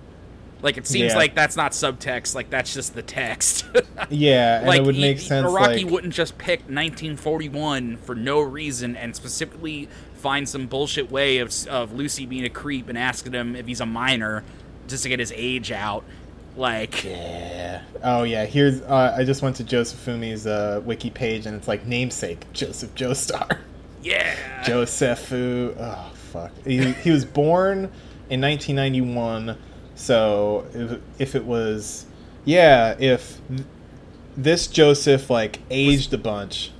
[0.62, 1.18] like it seems Yeah.
[1.18, 3.66] like that's not subtext, like that's just the text.
[4.10, 5.46] Yeah, and like it would make he- sense.
[5.46, 9.88] Araki like, wouldn't just pick 1941 for no reason and specifically
[10.22, 13.80] find some bullshit way of of Lucy being a creep and asking him if he's
[13.80, 14.44] a minor
[14.88, 16.04] just to get his age out.
[16.56, 17.82] Like, Yeah.
[18.04, 18.44] Oh yeah.
[18.44, 18.80] Here's.
[18.82, 22.94] Uh, I just went to Joseph Fumi's uh, wiki page, and it's like namesake Joseph
[22.94, 23.58] Joestar.
[24.02, 25.74] yeah, Josephu.
[25.78, 26.52] Oh fuck.
[26.64, 27.90] He, he was born
[28.30, 29.56] in 1991.
[29.94, 32.06] So if, if it was,
[32.44, 33.62] yeah, if th-
[34.36, 36.70] this Joseph like aged a bunch.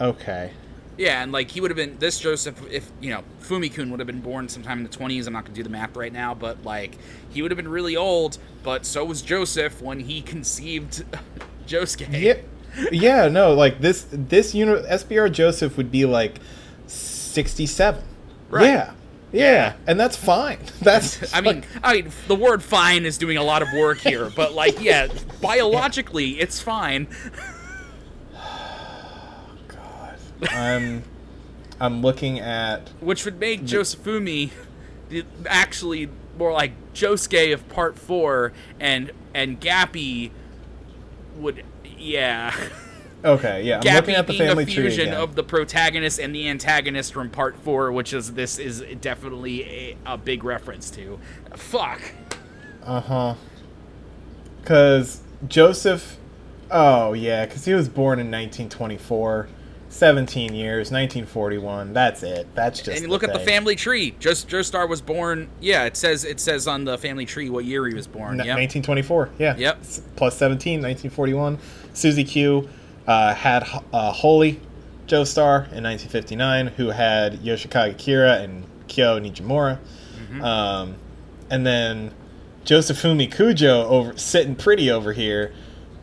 [0.00, 0.52] Okay.
[0.96, 4.00] Yeah, and like he would have been this Joseph if you know Fumi Fumikun would
[4.00, 5.26] have been born sometime in the twenties.
[5.26, 6.96] I'm not gonna do the math right now, but like
[7.30, 8.38] he would have been really old.
[8.62, 11.04] But so was Joseph when he conceived
[11.66, 12.18] Josuke.
[12.18, 12.38] Yeah,
[12.90, 16.38] yeah, no, like this this uni- SBR Joseph would be like
[16.86, 18.02] sixty seven.
[18.48, 18.66] Right.
[18.66, 18.92] Yeah,
[19.32, 20.58] yeah, and that's fine.
[20.80, 24.30] That's I mean, I mean, the word "fine" is doing a lot of work here,
[24.34, 25.08] but like, yeah,
[25.40, 27.08] biologically, it's fine.
[30.50, 31.02] I'm
[31.80, 34.50] I'm looking at which would make Josefumi
[35.08, 36.08] the- actually
[36.38, 40.30] more like Josuke of Part Four, and and Gappy
[41.36, 41.64] would,
[41.98, 42.54] yeah,
[43.24, 46.34] okay, yeah, I'm looking at the being a family tree fusion of the protagonist and
[46.34, 51.18] the antagonist from Part Four, which is this is definitely a, a big reference to.
[51.54, 52.00] Fuck.
[52.82, 53.34] Uh huh.
[54.60, 56.18] Because Joseph.
[56.68, 59.48] Oh, yeah, because he was born in 1924.
[59.88, 61.92] 17 years, 1941.
[61.92, 62.46] That's it.
[62.54, 62.96] That's just.
[62.96, 64.14] and you look at the family tree.
[64.18, 65.48] Just Joestar was born.
[65.60, 68.38] Yeah, it says it says on the family tree what year he was born.
[68.38, 68.56] Yep.
[68.56, 69.30] 1924.
[69.38, 69.56] Yeah.
[69.56, 69.82] Yep.
[70.16, 71.58] Plus 17, 1941.
[71.92, 72.68] Susie Q
[73.06, 74.60] uh, had uh, Holy
[75.06, 79.78] Joestar in 1959, who had Yoshikage Kira and Kyo Nijimura.
[80.18, 80.42] Mm-hmm.
[80.42, 80.96] Um,
[81.50, 82.12] and then
[82.64, 85.54] Josefumi Kujo over sitting pretty over here.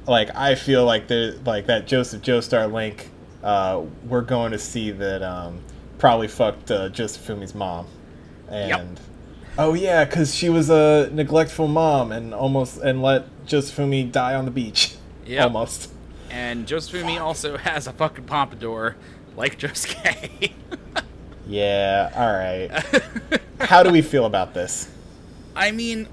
[0.08, 3.10] Like I feel like the like that Joseph Joestar link.
[3.44, 5.62] Uh, we're going to see that um,
[5.98, 7.88] probably fucked uh, Josefumi's mom,
[8.50, 9.00] and
[9.58, 14.46] oh yeah, because she was a neglectful mom and almost and let Josefumi die on
[14.46, 14.96] the beach.
[15.26, 15.44] Yep.
[15.44, 15.92] Almost.
[16.30, 18.96] And Josefumi also has a fucking pompadour,
[19.36, 20.52] like Josuke.
[21.46, 22.12] Yeah.
[22.16, 23.42] All right.
[23.60, 24.90] How do we feel about this?
[25.56, 26.08] I mean,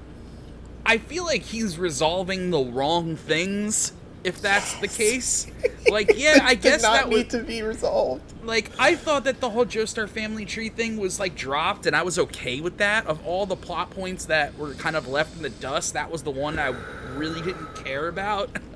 [0.85, 3.93] I feel like he's resolving the wrong things.
[4.23, 5.47] If that's the case,
[5.89, 8.21] like, yeah, I guess that would need to be resolved.
[8.43, 12.03] like I thought that the whole Joestar family tree thing was like dropped, and I
[12.03, 13.07] was okay with that.
[13.07, 16.21] Of all the plot points that were kind of left in the dust, that was
[16.23, 16.75] the one I
[17.15, 18.49] really didn't care about.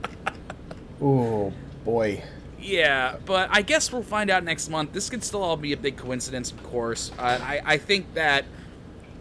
[1.02, 1.52] Oh
[1.84, 2.24] boy.
[2.58, 4.94] yeah, but I guess we'll find out next month.
[4.94, 7.12] This could still all be a big coincidence, of course.
[7.20, 8.46] Uh, I I think that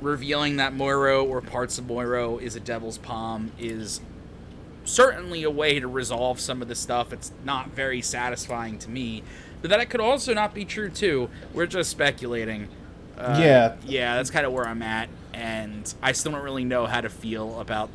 [0.00, 4.00] revealing that Morio or parts of Morio is a Devil's Palm is
[4.84, 7.12] certainly a way to resolve some of the stuff.
[7.12, 9.22] It's not very satisfying to me,
[9.62, 11.28] but that could also not be true too.
[11.52, 12.68] We're just speculating.
[13.16, 13.76] Uh, Yeah.
[13.86, 17.08] yeah, that's kind of where I'm at, and I still don't really know how to
[17.08, 17.88] feel about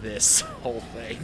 [0.00, 1.18] this whole thing.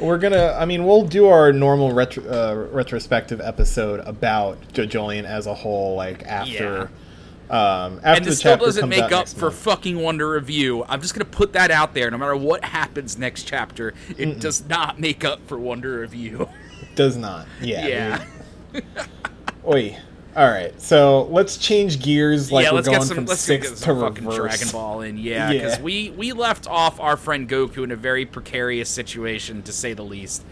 [0.00, 0.56] We're gonna.
[0.58, 5.94] I mean, we'll do our normal retro, uh, retrospective episode about JoJolion as a whole,
[5.96, 6.90] like after.
[7.50, 9.56] Um, after and the it still doesn't make up for month.
[9.56, 10.84] fucking Wonder of U.
[10.88, 12.10] I'm just gonna put that out there.
[12.10, 16.48] No matter what happens next chapter, it does not make up for Wonder of U.
[16.96, 17.46] Does not.
[17.60, 17.86] Yeah.
[17.86, 18.24] yeah,
[18.72, 18.82] we-
[19.66, 19.96] Oi.
[20.36, 20.80] All right.
[20.80, 22.52] So let's change gears.
[22.52, 22.70] Like yeah.
[22.70, 23.14] we're Let's going get some.
[23.16, 24.36] from Let's six get to fucking reverse.
[24.58, 25.18] Dragon Ball in.
[25.18, 25.82] Yeah, because Yeah.
[25.82, 30.04] we we left off our friend Goku in a very precarious situation, to say the
[30.04, 30.44] least.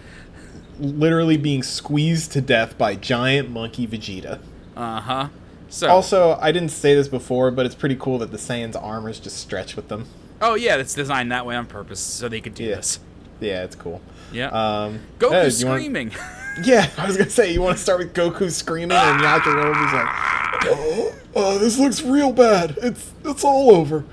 [0.81, 4.41] Literally being squeezed to death by giant monkey Vegeta.
[4.77, 5.29] Uh huh.
[5.71, 5.89] So.
[5.89, 9.37] Also, I didn't say this before, but it's pretty cool that the Saiyan's armors just
[9.39, 10.07] stretch with them.
[10.41, 12.77] oh yeah, it's designed that way on purpose so they could do Yeah.
[12.77, 13.01] this.
[13.41, 14.01] Yeah, it's cool.
[14.33, 14.49] Yeah.
[14.49, 16.13] Um, Ed, you wanna- screaming.
[16.65, 20.67] Yeah, I was gonna say you want to start with Goku screaming and Yajirobe's like,
[20.67, 22.77] "Oh, oh, this looks real bad.
[22.83, 24.05] It's it's all over.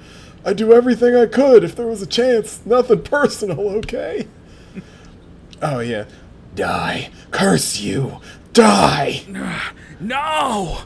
[0.45, 2.59] I do everything I could if there was a chance.
[2.63, 4.27] Nothing personal, okay?"
[5.61, 6.05] Oh yeah,
[6.53, 8.19] die, curse you,
[8.53, 9.23] die.
[9.99, 10.79] no.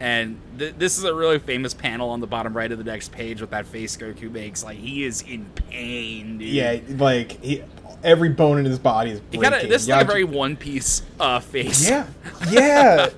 [0.00, 3.12] And th- this is a really famous panel on the bottom right of the next
[3.12, 4.64] page with that face Goku makes.
[4.64, 6.48] Like he is in pain, dude.
[6.48, 7.62] Yeah, like he,
[8.02, 9.42] every bone in his body is breaking.
[9.42, 9.66] gotta.
[9.66, 11.88] This is like a very One Piece uh, face.
[11.88, 12.06] Yeah,
[12.50, 13.08] yeah,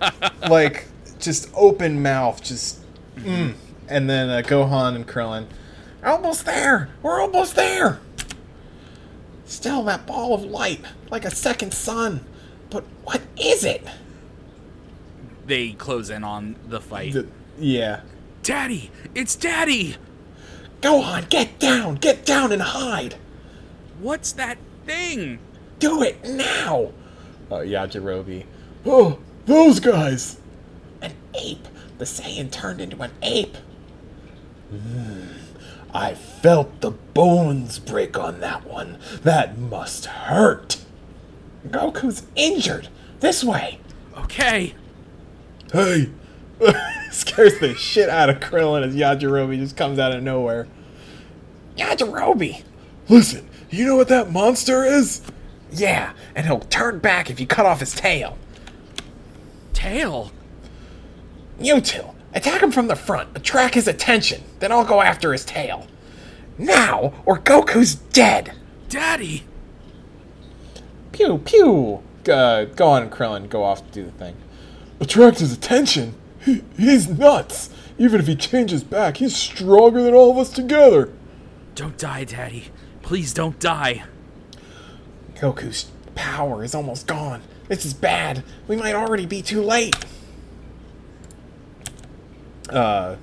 [0.49, 0.87] like
[1.21, 2.81] just open mouth, just.
[3.17, 3.55] Mm.
[3.89, 5.47] And then uh, Gohan and Krillin,
[6.05, 6.89] almost there.
[7.03, 8.01] We're almost there.
[9.45, 10.81] Still that ball of light,
[11.11, 12.25] like a second sun.
[12.71, 13.87] But what is it?
[15.53, 17.13] They close in on the fight.
[17.13, 17.27] The-
[17.59, 18.01] yeah.
[18.43, 19.97] Daddy, it's Daddy.
[20.81, 23.17] Gohan, get down, get down and hide.
[24.01, 25.41] What's that thing?
[25.79, 26.93] Do it now.
[27.51, 28.47] Uh, Yajirobe.
[28.87, 30.41] Oh, those guys.
[31.03, 31.69] An ape.
[31.99, 33.59] The Saiyan turned into an ape.
[34.71, 35.33] Hmm.
[35.93, 38.97] I felt the bones break on that one.
[39.23, 40.79] That must hurt.
[41.69, 42.89] Goku's injured.
[43.21, 43.81] This way.
[44.17, 44.73] Okay.
[45.73, 46.11] Hey.
[47.11, 50.69] Scares the shit out of Krillin as Yajirobe just comes out of nowhere.
[51.77, 52.63] Yajirobe!
[53.09, 55.23] Listen, you know what that monster is?
[55.71, 58.37] Yeah, and he'll turn back if you cut off his tail.
[59.73, 60.31] tail.
[61.59, 62.05] You two,
[62.35, 65.87] attack him from the front, attract his attention, then I'll go after his tail.
[66.59, 68.53] Now, or Goku's dead!
[68.89, 69.45] Daddy!
[71.13, 72.03] Pew pew.
[72.31, 73.49] Uh, go on, Krillin.
[73.49, 74.37] Go off to do the thing.
[75.01, 76.15] Attract his attention.
[76.41, 77.71] He, he's nuts.
[77.99, 81.13] Even if he changes back, he's stronger than all of us together.
[81.75, 82.67] Don't die, Daddy.
[83.03, 84.05] Please don't die.
[85.35, 87.43] Goku's power is almost gone.
[87.69, 88.45] This is bad.
[88.69, 89.95] We might already be too late.
[92.69, 93.17] Uh,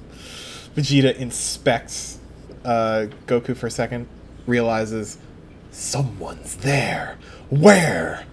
[0.76, 2.20] Vegeta inspects
[2.66, 4.08] uh, Goku for a second,
[4.46, 5.18] realizes
[5.72, 7.18] Someone's there.
[7.50, 8.26] Where?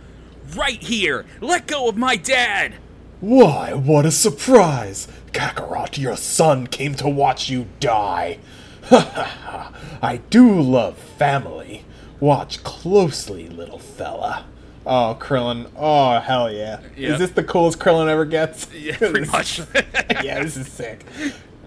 [0.55, 1.27] Right here!
[1.41, 2.75] Let go of my dad!
[3.21, 5.09] Why, what a surprise!
[5.33, 8.39] Kakarot, your son came to watch you die.
[8.85, 9.73] Ha ha ha!
[10.03, 11.85] I do love family.
[12.21, 14.45] Watch closely, little fella.
[14.85, 15.71] Oh, Krillin.
[15.77, 16.81] Oh, hell yeah.
[16.97, 17.13] Yep.
[17.13, 18.69] Is this the coolest Krillin ever gets?
[18.75, 19.59] Yeah, pretty much.
[20.23, 21.05] yeah, this is sick.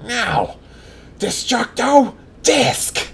[0.03, 0.57] Now,
[1.19, 3.11] Destructo Disc!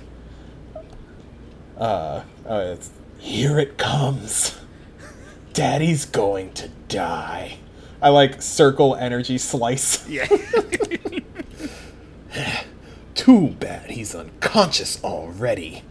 [1.78, 2.92] Uh, oh, it's.
[3.18, 4.58] Here it comes.
[5.54, 7.58] Daddy's going to die.
[8.06, 10.08] I like circle energy slice.
[10.08, 10.28] yeah.
[13.16, 15.82] Too bad he's unconscious already.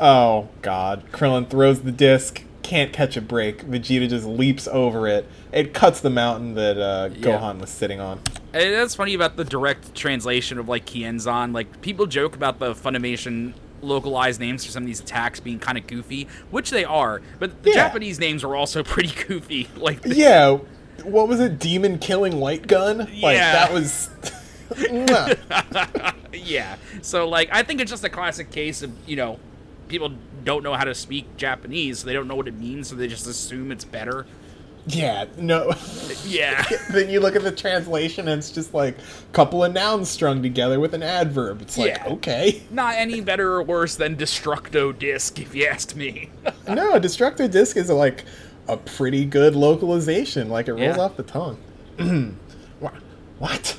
[0.00, 1.04] Oh, God.
[1.12, 3.64] Krillin throws the disc, can't catch a break.
[3.64, 5.28] Vegeta just leaps over it.
[5.52, 7.38] It cuts the mountain that uh, Yeah.
[7.38, 8.20] Gohan was sitting on.
[8.52, 11.54] And that's funny about the direct translation of like Kienzan.
[11.54, 15.78] Like people joke about the Funimation localized names for some of these attacks being kind
[15.78, 17.20] of goofy, which they are.
[17.38, 17.76] But the Yeah.
[17.76, 19.68] Japanese names are also pretty goofy.
[19.76, 20.58] Like Yeah.
[21.04, 21.58] What was it?
[21.58, 22.98] Demon killing light gun?
[22.98, 23.52] Like, Yeah.
[23.52, 24.10] that was.
[26.32, 26.76] Yeah.
[27.02, 29.38] So like I think it's just a classic case of, you know,
[29.88, 32.96] people don't know how to speak Japanese, so they don't know what it means, so
[32.96, 34.26] they just assume it's better.
[34.86, 35.72] yeah, no.
[36.26, 36.62] Yeah.
[36.90, 40.42] then you look at the translation and it's just like a couple of nouns strung
[40.42, 41.62] together with an adverb.
[41.62, 42.06] It's like, Yeah.
[42.14, 42.62] okay.
[42.70, 46.30] Not any better or worse than Destructo Disc, if you asked me.
[46.68, 48.24] No, Destructor Disc is like
[48.68, 50.48] a pretty good localization.
[50.48, 51.02] Like it rolls Yeah.
[51.02, 51.58] off the tongue.
[52.80, 52.90] Wha-
[53.38, 53.78] What?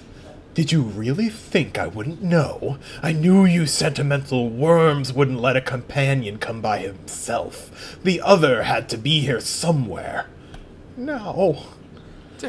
[0.54, 2.78] Did you really think I wouldn't know?
[3.04, 7.98] I knew you sentimental worms wouldn't let a companion come by himself.
[8.04, 10.28] The other had to be here somewhere.
[10.96, 11.64] No.
[12.38, 12.48] D-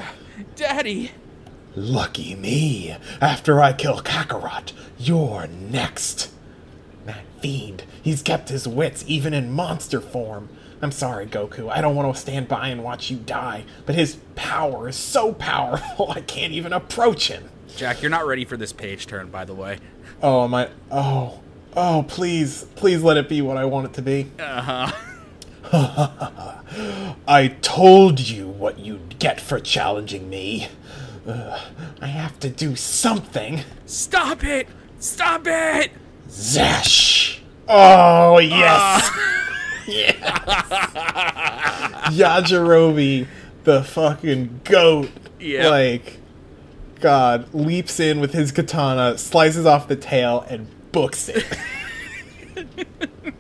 [0.55, 1.11] Daddy.
[1.75, 2.95] Lucky me.
[3.21, 6.31] After I kill Kakarot, you're next.
[7.07, 10.49] That fiend, he's kept his wits even in monster form.
[10.83, 11.71] I'm sorry, Goku.
[11.71, 15.33] I don't want to stand by and watch you die, but his power is so
[15.33, 17.49] powerful I can't even approach him.
[17.77, 19.79] Jack, you're not ready for this page turn, by the way.
[20.23, 20.71] Oh, am I?
[20.91, 21.41] Oh.
[21.77, 22.65] Oh, please.
[22.75, 24.31] Please let it be what I want it to be.
[24.39, 24.93] Uh huh.
[27.29, 30.69] I told you what you'd get for challenging me.
[31.27, 31.61] Ugh,
[32.01, 33.63] I have to do something.
[33.85, 34.69] Stop it!
[35.01, 35.91] Stop it!
[36.31, 37.43] Zash!
[37.69, 39.11] Oh, yes!
[42.11, 43.27] Yajirobe,
[43.65, 45.11] the fucking goat,
[45.41, 45.69] Yeah.
[45.69, 46.19] like,
[47.01, 51.45] God, leaps in with his katana, slices off the tail, and books it.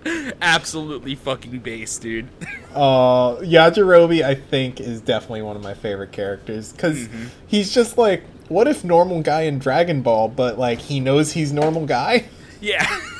[0.42, 2.28] Absolutely fucking base, dude.
[2.74, 7.08] uh, Yajirobe, I think, is definitely one of my favorite characters because
[7.46, 11.52] he's just like, what if normal guy in Dragon Ball, but like he knows he's
[11.52, 12.26] normal guy?
[12.60, 13.00] yeah.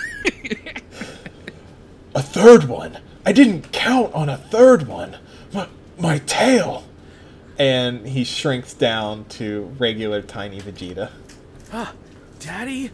[2.14, 2.96] A third one!
[3.26, 5.16] I didn't count on a third one!
[5.52, 5.66] My,
[5.98, 6.84] my tail!
[7.58, 11.10] And he shrinks down to regular tiny Vegeta.
[11.72, 11.92] Ah,
[12.38, 12.92] Daddy?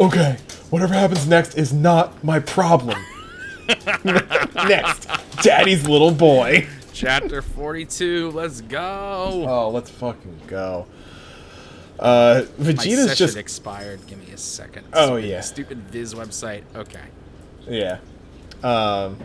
[0.00, 0.38] Okay,
[0.70, 2.98] whatever happens next is not my problem.
[4.54, 5.08] Next,
[5.42, 6.66] Daddy's little boy.
[6.92, 9.44] Chapter 42, let's go.
[9.48, 10.86] Oh, let's fucking go.
[11.98, 14.04] Uh, Vegeta's just expired.
[14.08, 14.86] Give me a second.
[14.92, 15.40] Oh, Stupid- yeah.
[15.40, 16.64] Stupid Viz website.
[16.74, 17.04] Okay.
[17.68, 17.98] yeah.
[18.64, 19.18] Um,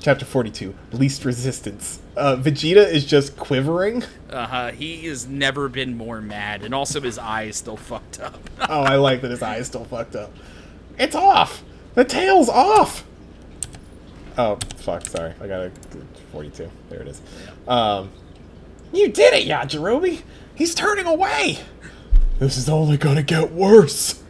[0.00, 2.00] chapter forty-two, least resistance.
[2.16, 4.02] Uh, Vegeta is just quivering.
[4.28, 4.70] Uh huh.
[4.72, 8.38] He has never been more mad, and also his eye is still fucked up.
[8.68, 10.32] Oh, I like that his eye is still fucked up.
[10.98, 11.62] It's off.
[11.94, 13.04] The tail's off.
[14.38, 15.06] Oh fuck!
[15.06, 15.72] Sorry, I got a
[16.32, 16.70] forty-two.
[16.88, 17.20] There it is.
[17.66, 18.10] Um,
[18.92, 20.22] You did it, Yajirobe!
[20.54, 21.58] He's turning away!
[22.38, 24.22] This is only gonna get worse!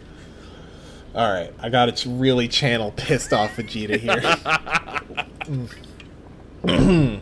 [1.14, 5.26] all right, I got to really channel pissed off Vegeta here.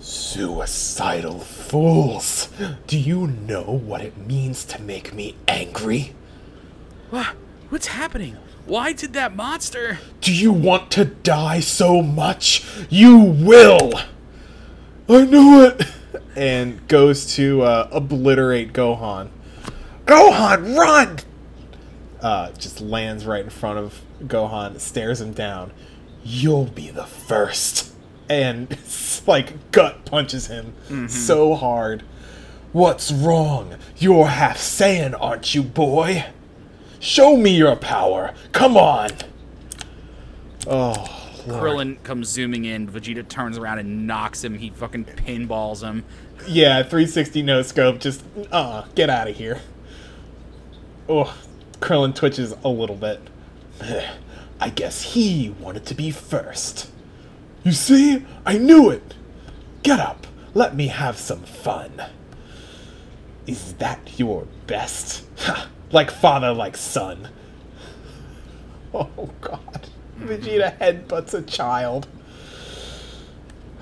[0.00, 2.48] Suicidal fools!
[2.88, 6.14] Do you know what it means to make me angry?
[7.10, 7.36] what?
[7.68, 8.36] What's happening?
[8.64, 10.00] Why did that monster?
[10.20, 12.64] Do you want to die so much?
[12.90, 13.92] You will!
[15.08, 15.84] I knew it!
[16.36, 19.28] and goes to uh, obliterate Gohan.
[20.06, 21.18] Gohan, run!
[22.20, 25.70] Uh, just lands right in front of Gohan, stares him down.
[26.28, 27.92] You'll be the first.
[28.28, 28.76] And
[29.28, 30.74] like gut punches him
[31.08, 32.02] so hard.
[32.72, 33.76] What's wrong?
[33.96, 36.26] You're half Saiyan, aren't you, boy?
[36.98, 38.34] Show me your power.
[38.50, 39.10] Come on.
[40.66, 40.94] Oh,
[41.46, 41.62] Lord.
[41.62, 42.88] Krillin comes zooming in.
[42.88, 44.58] Vegeta turns around and knocks him.
[44.58, 46.04] He fucking pinballs him.
[46.48, 48.00] Yeah, 360 no scope.
[48.00, 49.60] Just uh, get out of here.
[51.08, 51.34] Oh,
[51.80, 53.20] Krillin twitches a little bit.
[54.60, 56.90] I guess he wanted to be first.
[57.64, 59.14] You see, I knew it.
[59.82, 60.26] Get up.
[60.54, 62.02] Let me have some fun.
[63.46, 65.24] Is that your best?
[65.38, 67.28] Ha, like father, like son.
[68.94, 69.88] Oh God!
[70.18, 72.06] Vegeta headbutts a child.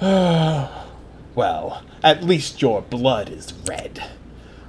[1.35, 4.05] Well, at least your blood is red.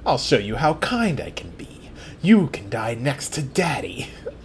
[0.04, 1.90] I'll show you how kind I can be.
[2.22, 4.08] You can die next to Daddy.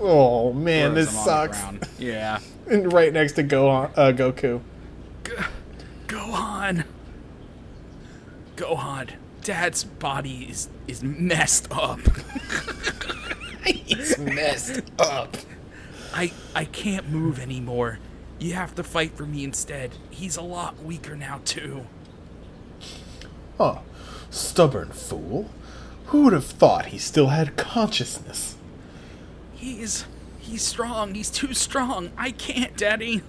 [0.00, 1.88] Oh man, this him on the sucks.
[1.98, 2.40] Yeah.
[2.68, 4.60] And right next to Gohan, uh, Goku.
[6.06, 6.84] Gohan.
[8.56, 9.10] Gohan.
[9.42, 12.00] Dad's body is is messed up.
[13.64, 15.36] He's messed up.
[16.14, 17.98] I I can't move anymore.
[18.38, 19.92] You have to fight for me instead.
[20.10, 21.86] He's a lot weaker now too.
[23.58, 23.80] Huh.
[24.30, 25.50] Stubborn fool.
[26.06, 28.49] Who'd have thought he still had consciousness?
[29.60, 30.06] He's
[30.38, 31.14] he's strong.
[31.14, 32.12] He's too strong.
[32.16, 33.22] I can't, Daddy.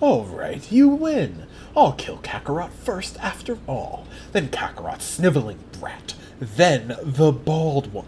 [0.00, 1.44] All right, you win.
[1.76, 4.06] I'll kill Kakarot first after all.
[4.32, 6.14] Then Kakarot's sniveling brat.
[6.40, 8.06] Then the bald one.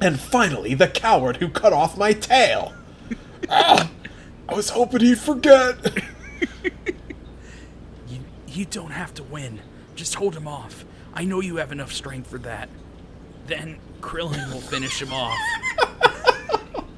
[0.00, 2.72] And finally, the coward who cut off my tail.
[3.50, 3.90] ah,
[4.48, 5.76] I was hoping he'd forget.
[8.08, 9.60] You you don't have to win.
[9.96, 10.84] Just hold him off.
[11.14, 12.68] I know you have enough strength for that.
[13.48, 15.36] Then Krillin will finish him off.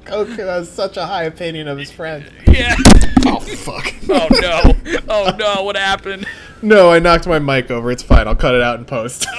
[0.07, 2.29] Goku has such a high opinion of his friend.
[2.47, 2.75] Yeah.
[3.25, 3.93] Oh, fuck.
[4.09, 5.01] Oh no.
[5.09, 5.63] Oh no.
[5.63, 6.25] What happened?
[6.61, 7.91] No, I knocked my mic over.
[7.91, 8.25] It's fine.
[8.25, 9.27] I'll cut it out in post.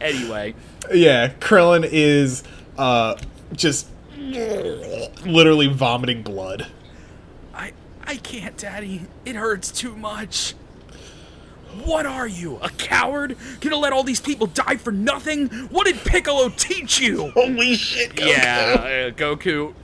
[0.00, 0.54] Anyway,
[0.92, 2.44] yeah, Krillin is
[2.78, 3.16] uh,
[3.54, 6.68] just literally vomiting blood.
[7.52, 7.72] I
[8.04, 9.02] I can't, Daddy.
[9.24, 10.54] It hurts too much.
[11.84, 13.36] What are you, a coward?
[13.60, 15.48] Gonna let all these people die for nothing?
[15.70, 17.30] What did Piccolo teach you?
[17.30, 18.74] Holy shit, Yeah,
[19.08, 19.74] uh, Goku.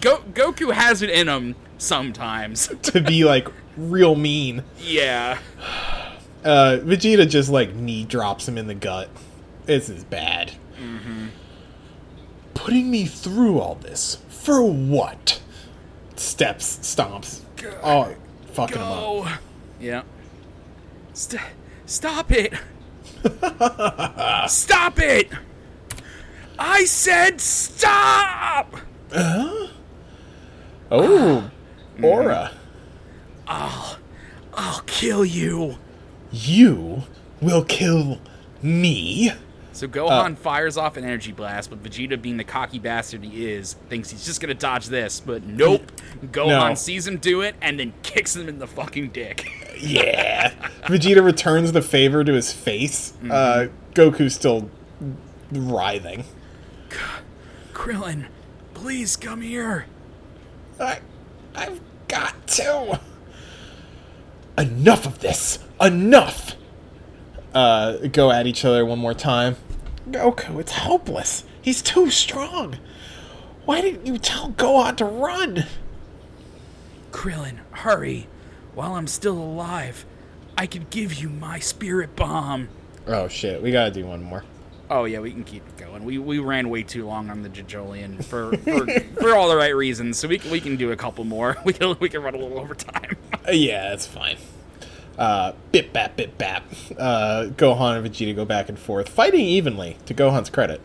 [0.00, 2.68] Go- Goku has it in him sometimes.
[2.82, 4.64] to be like real mean.
[4.78, 5.38] Yeah.
[6.44, 9.10] Uh, Vegeta just like knee drops him in the gut.
[9.66, 10.52] This is bad.
[12.54, 15.40] Putting me through all this for what?
[16.14, 17.40] Steps, stomps.
[17.82, 18.14] Oh,
[18.52, 19.40] fucking him up.
[19.80, 20.02] Yeah.
[21.18, 21.42] St-
[21.84, 22.52] stop it.
[24.48, 25.28] stop it.
[26.56, 28.76] I said stop.
[29.12, 29.66] Huh?
[30.92, 31.50] Oh,
[32.00, 32.52] uh, Aura.
[33.48, 35.78] I'll kill you.
[36.30, 37.02] You
[37.40, 38.20] will kill
[38.62, 39.32] me.
[39.72, 43.46] So Gohan uh, fires off an energy blast, but Vegeta, being the cocky bastard he
[43.50, 45.18] is, thinks he's just gonna dodge this.
[45.18, 45.90] But nope.
[46.26, 46.74] Gohan No.
[46.74, 49.50] sees him do it and then kicks him in the fucking dick.
[49.78, 50.52] Yeah.
[50.82, 53.12] Vegeta returns the favor to his face.
[53.30, 54.70] Uh, Goku's still
[55.50, 56.24] writhing.
[57.72, 58.26] Krillin,
[58.74, 59.86] please come here.
[60.80, 61.00] I,
[61.54, 63.00] I've got to.
[64.56, 65.58] Enough of this.
[65.80, 66.56] Enough.
[67.54, 69.56] Uh, go at each other one more time.
[70.10, 71.44] Goku, it's hopeless.
[71.62, 72.76] He's too strong.
[73.64, 75.66] Why didn't you tell Gohan to run?
[77.12, 78.26] Krillin, hurry.
[78.74, 80.04] While I'm still alive,
[80.56, 82.68] I could give you my spirit bomb.
[83.06, 84.44] Oh shit, we gotta do one more.
[84.90, 86.04] Oh yeah, we can keep it going.
[86.04, 88.86] We we ran way too long on the JoJolion for for,
[89.20, 91.56] for all the right reasons, so we can, we can do a couple more.
[91.64, 93.16] We can we can run a little over time.
[93.48, 94.36] Uh, yeah, that's fine.
[95.16, 96.64] Uh, bit bap, bit bap.
[96.98, 100.82] Uh, Gohan and Vegeta go back and forth, fighting evenly, to Gohan's credit.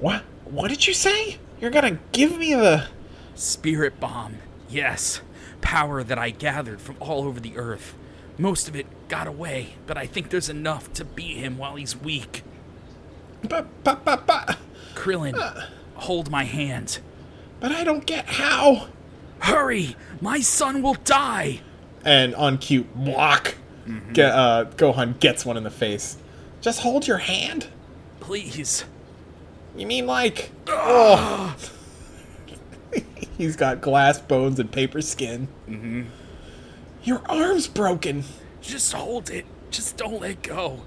[0.00, 0.22] What?
[0.44, 1.38] What did you say?
[1.60, 2.88] You're gonna give me the.
[3.34, 4.36] Spirit bomb,
[4.68, 5.22] yes,
[5.64, 7.94] power that I gathered from all over the earth.
[8.38, 11.96] Most of it got away, but I think there's enough to beat him while he's
[11.96, 12.42] weak.
[14.94, 17.00] Krillin, hold my hand.
[17.60, 18.88] But I don't get how.
[19.40, 19.96] Hurry!
[20.20, 21.60] My son will die!
[22.04, 23.54] And on cue, block.
[24.12, 26.16] Get, uh, Gohan gets one in the face.
[26.60, 27.68] Just hold your hand.
[28.20, 28.84] Please.
[29.76, 30.50] You mean like?
[30.68, 31.56] Oh.
[33.36, 35.48] He's got glass bones and paper skin.
[35.68, 36.02] Mm-hmm.
[37.02, 38.24] Your arm's broken.
[38.60, 39.44] Just hold it.
[39.70, 40.82] Just don't let go.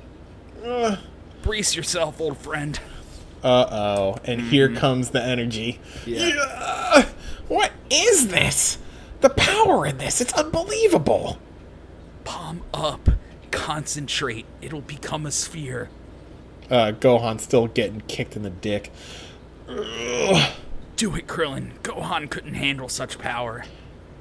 [0.66, 0.98] Uh
[1.42, 2.80] Brace yourself, old friend.
[3.44, 4.18] Uh oh.
[4.24, 5.80] And here comes the energy.
[6.06, 6.28] Yeah.
[6.28, 7.06] Yeah.
[7.48, 8.78] What is this?
[9.22, 11.38] The power in this, it's unbelievable.
[12.24, 13.10] Palm up.
[13.52, 14.46] Concentrate.
[14.62, 15.90] It'll become a sphere.
[16.70, 18.92] Uh, Gohan still getting kicked in the dick.
[19.70, 20.52] Ugh.
[20.98, 21.72] Do it, Krillin.
[21.84, 23.64] Gohan couldn't handle such power.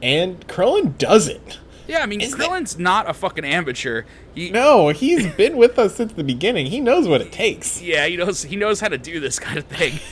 [0.02, 1.58] And Krillin does it.
[1.88, 4.02] Yeah, I mean, Is that- Krillin's not a fucking amateur.
[4.34, 6.66] He, No, he's been with us since the beginning.
[6.66, 7.80] He knows what it takes.
[7.82, 9.98] yeah, he knows he knows how to do this kind of thing.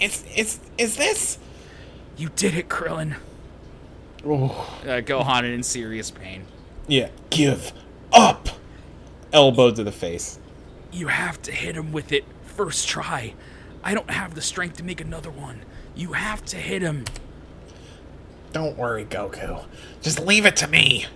[0.00, 1.38] It's it's is this?
[2.16, 3.14] You did it, Krillin.
[4.26, 6.44] Oh, Uh, Gohan in serious pain.
[6.88, 7.10] yeah.
[7.30, 7.72] Give
[8.12, 8.48] up.
[9.32, 10.38] Elbow to the face.
[10.92, 13.34] You have to hit him with it first try.
[13.84, 15.62] I don't have the strength to make another one.
[15.94, 17.04] You have to hit him.
[18.52, 19.64] Don't worry, Goku.
[20.02, 21.06] Just leave it to me.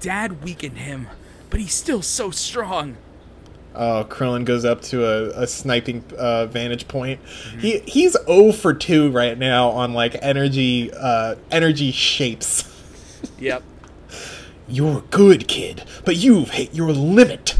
[0.00, 1.08] Dad weakened him,
[1.50, 2.96] but he's still so strong.
[3.74, 7.20] Oh, Krillin goes up to a, a sniping uh, vantage point.
[7.60, 12.66] He he's 0 for 2 right now on like energy uh, energy shapes.
[13.38, 13.62] Yep.
[14.66, 17.54] You're good, kid, but you've hit your limit.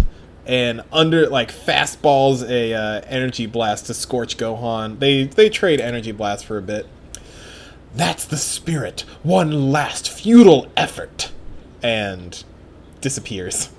[0.47, 4.99] And under like fastballs a uh, energy blast to Scorch Gohan.
[4.99, 6.87] They they trade energy blast for a bit.
[7.95, 9.03] That's the spirit.
[9.23, 11.31] One last futile effort,
[11.83, 12.43] and
[13.01, 13.71] disappears.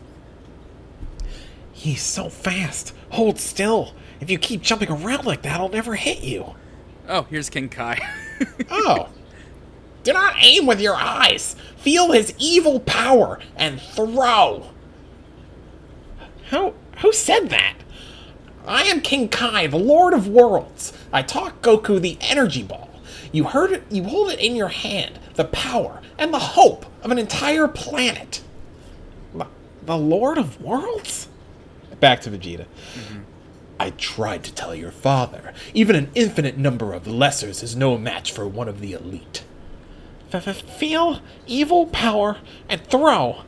[1.71, 2.93] He's so fast.
[3.11, 3.93] Hold still.
[4.19, 6.55] If you keep jumping around like that, I'll never hit you.
[7.09, 7.99] Oh, here's King Kai.
[8.71, 9.09] Oh.
[10.03, 11.55] Do not aim with your eyes.
[11.77, 14.70] Feel his evil power and throw.
[16.51, 17.77] Who who said that?
[18.67, 20.93] I am King Kai, the Lord of Worlds.
[21.11, 22.89] I taught Goku the energy ball.
[23.31, 27.11] You heard it you hold it in your hand, the power and the hope of
[27.11, 28.43] an entire planet.
[29.33, 29.47] The,
[29.83, 31.27] the Lord of Worlds?
[31.99, 32.65] Back to Vegeta.
[32.93, 33.19] Mm-hmm.
[33.79, 35.53] I tried to tell your father.
[35.73, 39.43] Even an infinite number of lessers is no match for one of the elite.
[40.31, 42.37] F- feel evil power
[42.69, 43.43] and throw.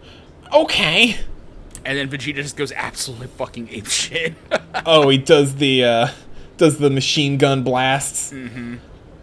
[0.52, 1.18] Okay.
[1.86, 4.34] And then Vegeta just goes absolutely fucking ape shit.
[4.86, 6.08] Oh, he does the uh
[6.58, 8.32] does the machine gun blasts.
[8.34, 8.76] Mm-hmm.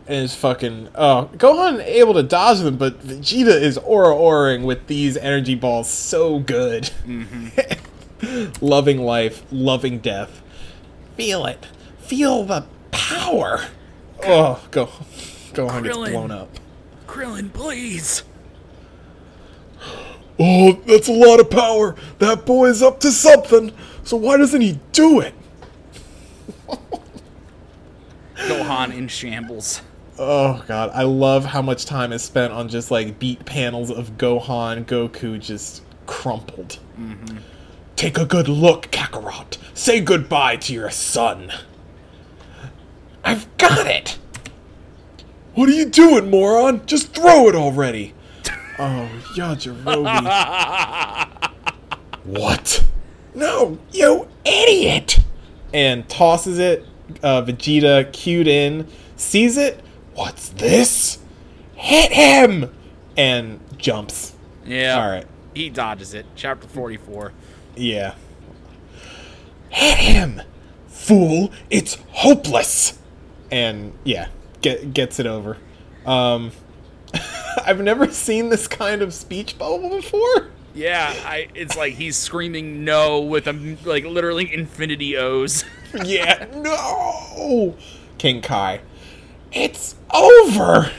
[0.06, 4.86] And is fucking oh Gohan able to dodge them, but Vegeta is aura oraing with
[4.86, 6.90] these energy balls so good.
[8.60, 10.40] loving life, loving death.
[11.16, 11.66] Feel it.
[11.98, 13.66] Feel the power.
[14.24, 14.86] Oh, go
[15.52, 16.10] Gohan gets Krillin.
[16.12, 16.48] blown up.
[17.06, 18.22] Krillin, please.
[20.42, 21.94] Oh, that's a lot of power.
[22.18, 23.72] That boy is up to something.
[24.04, 25.34] So why doesn't he do it?
[28.36, 29.82] Gohan in shambles.
[30.18, 34.16] Oh god, I love how much time is spent on just like beat panels of
[34.16, 36.78] Gohan, Goku just crumpled.
[36.98, 37.38] Mm-hmm.
[37.96, 39.58] Take a good look, Kakarot.
[39.74, 41.52] Say goodbye to your son.
[43.22, 44.18] I've got it.
[45.54, 46.86] What are you doing, moron?
[46.86, 48.14] Just throw it already.
[48.82, 50.06] Oh, Yajirobe.
[52.24, 52.82] what?
[53.34, 55.18] No, you idiot!
[55.74, 56.86] And tosses it.
[57.22, 59.84] Uh, Vegeta, cued in, sees it.
[60.14, 61.18] What's this?
[61.74, 62.74] Hit him!
[63.18, 64.34] And jumps.
[64.64, 64.98] Yeah.
[64.98, 65.26] All right.
[65.54, 66.24] He dodges it.
[66.34, 67.32] Chapter 44.
[67.76, 68.14] Yeah.
[69.68, 70.40] Hit him!
[70.88, 72.98] Fool, it's hopeless!
[73.50, 74.28] And yeah,
[74.62, 75.58] get, gets it over.
[76.06, 76.52] Um,
[77.64, 80.50] I've never seen this kind of speech bubble before.
[80.74, 81.48] Yeah, I.
[81.54, 85.64] It's like he's screaming no with a like literally infinity O's.
[86.04, 87.76] Yeah, no!
[88.16, 88.80] King Kai.
[89.50, 90.92] It's over!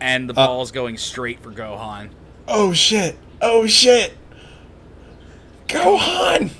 [0.00, 2.10] and the uh, ball's going straight for Gohan.
[2.48, 3.16] Oh shit!
[3.40, 4.16] Oh shit!
[5.68, 6.52] Gohan!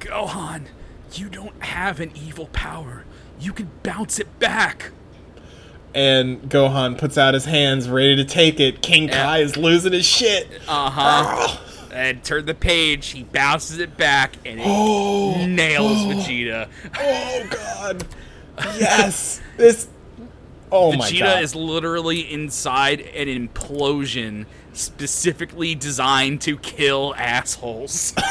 [0.00, 0.66] Gohan,
[1.12, 3.04] you don't have an evil power.
[3.38, 4.90] You can bounce it back.
[5.94, 8.82] And Gohan puts out his hands, ready to take it.
[8.82, 9.22] King Yeah.
[9.22, 10.48] Kai is losing his shit.
[10.66, 11.56] Uh huh.
[11.92, 13.08] And turn the page.
[13.10, 16.68] He bounces it back, and it Oh, nails Vegeta.
[16.98, 18.04] oh god!
[18.76, 19.88] Yes, this.
[20.72, 21.12] Oh my god!
[21.12, 28.12] Vegeta is literally inside an implosion specifically designed to kill assholes.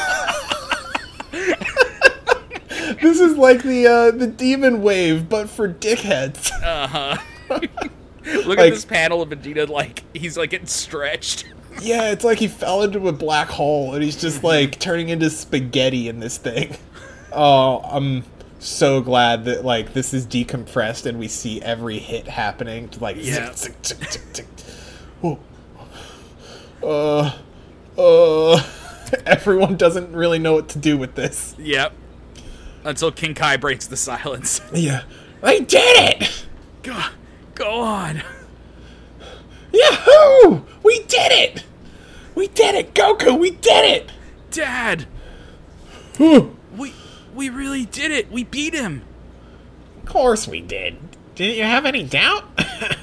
[3.02, 6.52] This is like the uh, the demon wave, but for dickheads.
[7.60, 11.46] Look Like- at this panel of Vegeta, like he's like getting stretched.
[11.82, 15.30] yeah, it's like he fell into a black hole and he's just like turning into
[15.30, 16.76] spaghetti in this thing.
[17.36, 18.24] Oh, I'm
[18.60, 22.92] so glad that like this is decompressed and we see every hit happening.
[23.00, 23.52] Like Yeah.
[23.56, 24.46] zick, zick, zick, zick.
[25.24, 25.40] Oh.
[26.84, 27.32] Uh,
[27.98, 28.64] uh,
[29.26, 31.56] everyone doesn't really know what to do with this.
[31.58, 31.94] Yep.
[32.84, 34.62] Until King Kai breaks the silence.
[34.74, 35.04] Yeah.
[35.42, 36.46] I did it!
[36.84, 37.02] Go,
[37.56, 38.22] go on.
[39.72, 40.62] Yahoo!
[40.84, 41.64] We did it!
[42.36, 43.40] We did it, Goku!
[43.40, 44.12] We did it!
[44.52, 45.08] Dad,
[46.20, 46.94] we
[47.34, 48.32] we really did it.
[48.32, 49.02] We beat him.
[49.98, 50.98] Of course we did.
[51.34, 52.46] Didn't you have any doubt?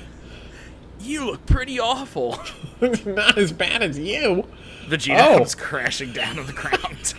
[1.02, 2.38] You look pretty awful.
[3.06, 4.46] Not as bad as you.
[4.86, 5.38] Vegeta Oh.
[5.38, 7.14] comes crashing down to the ground.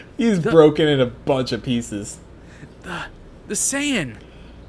[0.16, 2.18] He's broken in a bunch of pieces.
[2.82, 4.16] the Saiyan.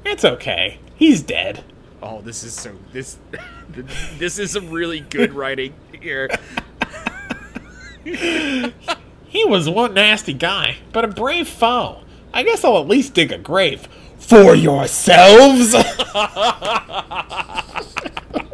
[0.04, 0.78] It's okay.
[0.96, 1.64] He's dead.
[2.02, 3.18] Oh, this is so this
[4.18, 6.28] this is some really good writing here.
[8.04, 12.02] He was one nasty guy, but a brave foe.
[12.32, 13.88] I guess I'll at least dig a grave
[14.18, 15.74] for yourselves.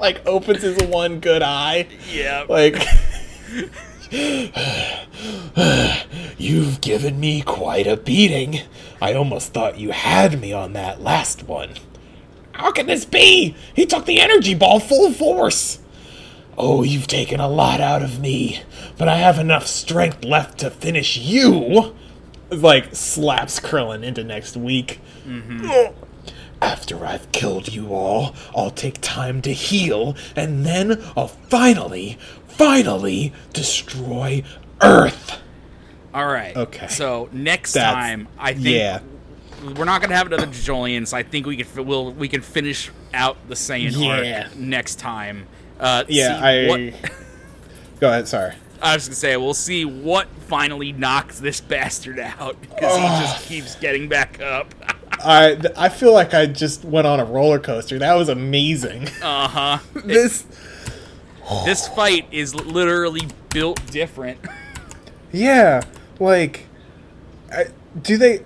[0.04, 1.86] Like, opens his one good eye.
[2.12, 2.44] Yeah.
[2.46, 2.76] Like,
[6.38, 8.60] You've given me quite a beating.
[9.02, 11.70] I almost thought you had me on that last one.
[12.52, 13.56] How can this be?
[13.74, 15.80] He took the energy ball full force.
[16.56, 18.62] Oh, you've taken a lot out of me,
[18.96, 21.92] but I have enough strength left to finish you.
[22.50, 25.00] like slaps Krillin into next week.
[25.26, 25.92] Mm-hmm.
[26.62, 32.16] After I've killed you all, I'll take time to heal, and then I'll finally,
[32.56, 34.42] finally destroy
[34.80, 35.40] Earth.
[36.12, 36.56] All right.
[36.56, 36.86] Okay.
[36.88, 39.00] So next That's- time, I think yeah.
[39.76, 41.12] we're not gonna have another Jolians.
[41.12, 43.92] I think we can we'll we can finish out the Saiyan
[44.24, 44.42] Yeah.
[44.44, 45.46] arc next time.
[45.80, 46.66] Uh, Yeah, I.
[46.68, 47.10] what-
[48.00, 48.28] Go ahead.
[48.28, 48.52] Sorry.
[48.82, 53.46] I was gonna say we'll see what finally knocks this bastard out because he just
[53.46, 54.74] keeps getting back up.
[55.24, 57.98] I I feel like I just went on a roller coaster.
[57.98, 59.08] That was amazing.
[59.22, 59.78] Uh huh.
[60.04, 60.44] this.
[61.64, 64.38] This fight is literally built different.
[65.32, 65.82] Yeah,
[66.20, 66.66] like,
[67.50, 67.64] I,
[68.00, 68.42] do they?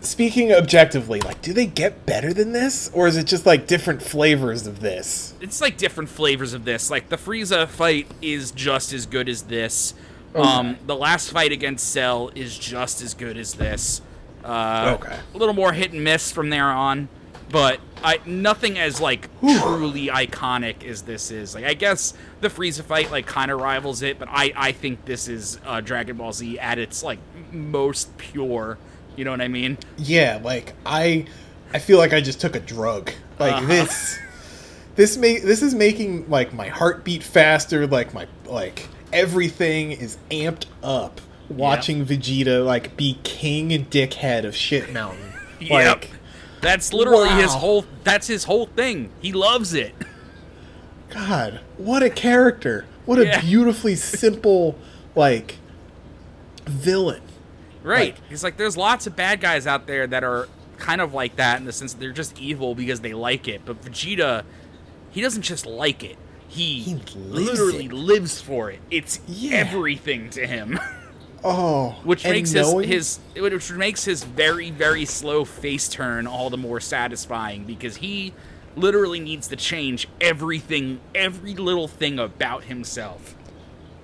[0.00, 4.00] Speaking objectively, like, do they get better than this, or is it just like different
[4.02, 5.34] flavors of this?
[5.42, 6.90] It's like different flavors of this.
[6.90, 9.92] Like the Frieza fight is just as good as this.
[10.34, 14.00] Um, the last fight against Cell is just as good as this.
[14.42, 15.18] Uh, Okay.
[15.34, 17.10] A little more hit and miss from there on,
[17.50, 21.54] but I nothing as like truly iconic as this is.
[21.54, 25.04] Like I guess the Frieza fight like kind of rivals it, but I I think
[25.04, 27.18] this is uh, Dragon Ball Z at its like
[27.52, 28.78] most pure.
[29.16, 29.76] You know what I mean?
[29.98, 31.26] Yeah, like I,
[31.74, 33.10] I feel like I just took a drug.
[33.38, 33.66] Like Uh-huh.
[33.66, 34.18] this,
[34.96, 37.86] this make this is making like my heart beat faster.
[37.86, 41.20] Like my like everything is amped up.
[41.48, 45.32] Watching Vegeta like be king and dickhead of Shit Mountain.
[45.58, 46.04] Yep.
[46.60, 47.84] Like, That's literally his whole.
[48.04, 49.10] That's his whole thing.
[49.22, 49.94] He loves it.
[51.08, 52.84] God, what a character!
[53.06, 54.76] What a beautifully simple
[55.14, 55.56] like
[56.66, 57.22] villain.
[57.82, 58.14] Right.
[58.14, 61.36] Like- He's like, there's lots of bad guys out there that are kind of like
[61.36, 63.62] that in the sense that they're just evil because they like it.
[63.64, 64.44] But Vegeta,
[65.10, 66.16] he doesn't just like it.
[66.48, 67.92] He, He lives literally it.
[67.92, 68.80] lives for it.
[68.90, 69.56] It's Yeah.
[69.58, 70.78] everything to him,
[71.42, 76.58] Oh, which makes his his which makes his very very slow face turn all the
[76.58, 78.34] more satisfying because he
[78.76, 83.34] literally needs to change everything, every little thing about himself.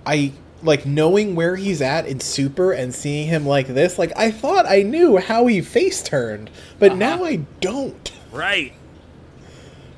[0.05, 0.33] I
[0.63, 3.99] like knowing where he's at in Super and seeing him like this.
[3.99, 6.99] Like I thought I knew how he face turned, but Uh-huh.
[6.99, 8.11] now I don't.
[8.33, 8.73] Right.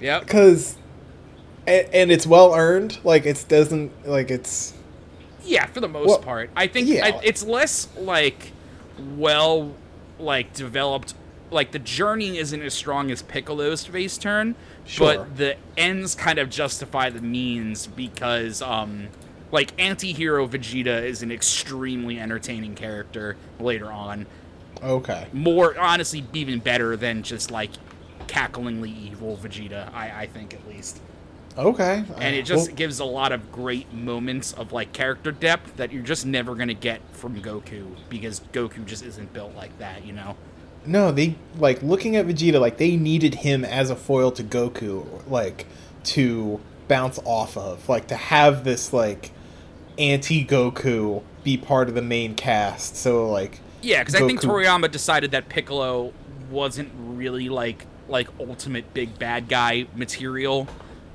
[0.01, 0.23] Yep.
[0.23, 0.77] Because,
[1.67, 2.99] and, and it's well earned.
[3.05, 4.75] Like it doesn't like it's
[5.49, 6.51] Yeah, for the most Well, part.
[6.55, 7.07] I think yeah.
[7.07, 8.53] I, it's less like
[9.17, 9.73] well
[10.19, 11.15] like developed
[11.51, 14.55] like the journey isn't as strong as Piccolo's face turn,
[14.85, 15.17] Sure.
[15.19, 19.09] but the ends kind of justify the means because um
[19.51, 24.27] like anti-hero Vegeta is an extremely entertaining character later on.
[24.83, 25.27] okay.
[25.33, 27.71] More honestly even better than just like
[28.27, 31.01] cacklingly evil Vegeta, I, I think at least
[31.59, 32.05] Okay.
[32.19, 35.93] and it just well, gives a lot of great moments of like character depth that
[35.93, 40.13] you're just never gonna get from Goku because Goku just isn't built like that, you
[40.13, 40.37] know.
[40.87, 42.61] no, they like looking at Vegeta.
[42.61, 45.67] Like they needed him as a foil to Goku, like
[46.05, 49.33] to bounce off of, like to have this like
[49.99, 52.97] anti Goku be part of the main cast.
[52.97, 56.13] So like Yeah, because I think Toriyama decided that Piccolo
[56.51, 60.69] wasn't really like like ultimate big bad guy material.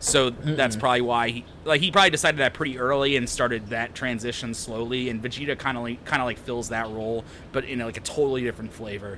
[0.03, 3.95] So that's probably why he like he probably decided that pretty early and started that
[3.95, 5.07] transition slowly.
[5.09, 7.23] And Vegeta kind of like kind of like fills that role,
[7.53, 9.17] but in like a totally different flavor.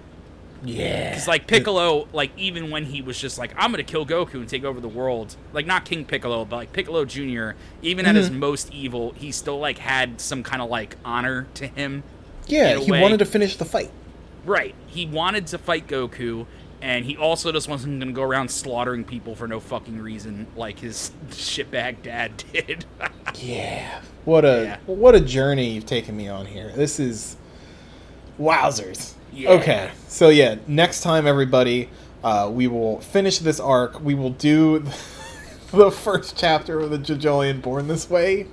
[0.64, 1.16] Yeah.
[1.16, 4.48] It's like Piccolo, like even when he was just like, I'm gonna kill Goku and
[4.48, 7.52] take over the world, like not King Piccolo, but like Piccolo Jr.
[7.82, 8.40] Even at his Mm-hmm.
[8.40, 12.04] most evil, he still like had some kind of like honor to him.
[12.48, 13.02] yeah, he way.
[13.02, 13.90] wanted to finish the fight.
[14.46, 14.76] Right.
[14.86, 16.46] He wanted to fight Goku,
[16.86, 20.78] and he also just wasn't gonna go around slaughtering people for no fucking reason, like
[20.80, 22.86] his shitbag dad did.
[23.42, 24.02] Yeah.
[24.24, 24.78] What a Yeah.
[24.86, 26.72] what a journey you've taken me on here.
[26.76, 27.38] This is
[28.40, 29.14] wowzers.
[29.34, 29.50] Yeah.
[29.54, 29.90] Okay.
[30.08, 31.90] So yeah, next time everybody,
[32.24, 34.00] uh, we will finish this arc.
[34.02, 34.80] We will do
[35.72, 38.46] the first chapter of the JoJolion Born This Way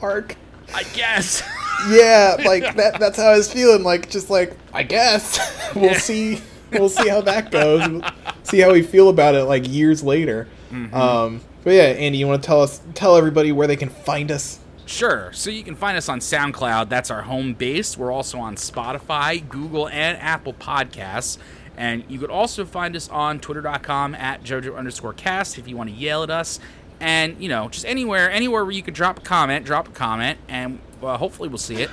[0.00, 0.36] arc.
[0.74, 1.42] I guess.
[1.90, 5.38] Yeah, like that that's how I was feeling, like just like I guess.
[5.74, 5.98] we'll Yeah.
[5.98, 6.40] see
[6.72, 7.88] we'll see how that goes.
[7.88, 8.02] We'll
[8.42, 10.48] see how we feel about it like years later.
[10.70, 10.94] Mm-hmm.
[10.94, 14.30] Um but yeah, Andy, you want to tell us tell everybody where they can find
[14.30, 14.60] us?
[14.86, 15.32] Sure.
[15.32, 16.90] So you can find us on SoundCloud.
[16.90, 17.96] That's our home base.
[17.96, 21.38] We're also on Spotify, Google, and Apple Podcasts.
[21.76, 25.90] And you could also find us on twitter.com at JoJo underscore cast if you want
[25.90, 26.60] to yell at us.
[27.00, 30.38] And, you know, just anywhere, anywhere where you could drop a comment, drop a comment,
[30.48, 31.90] and well, hopefully we'll see it.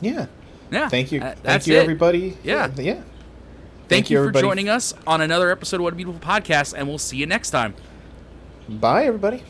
[0.00, 0.26] Yeah.
[0.70, 0.88] Yeah.
[0.88, 1.20] Thank you.
[1.20, 1.80] Uh, Thank you it.
[1.82, 2.38] everybody.
[2.42, 2.70] Yeah.
[2.76, 3.02] Yeah.
[3.92, 6.72] Thank, Thank you, you, for joining us on another episode of What a Beautiful Podcast,
[6.76, 7.74] and we'll see you next time.
[8.68, 9.42] Bye everybody.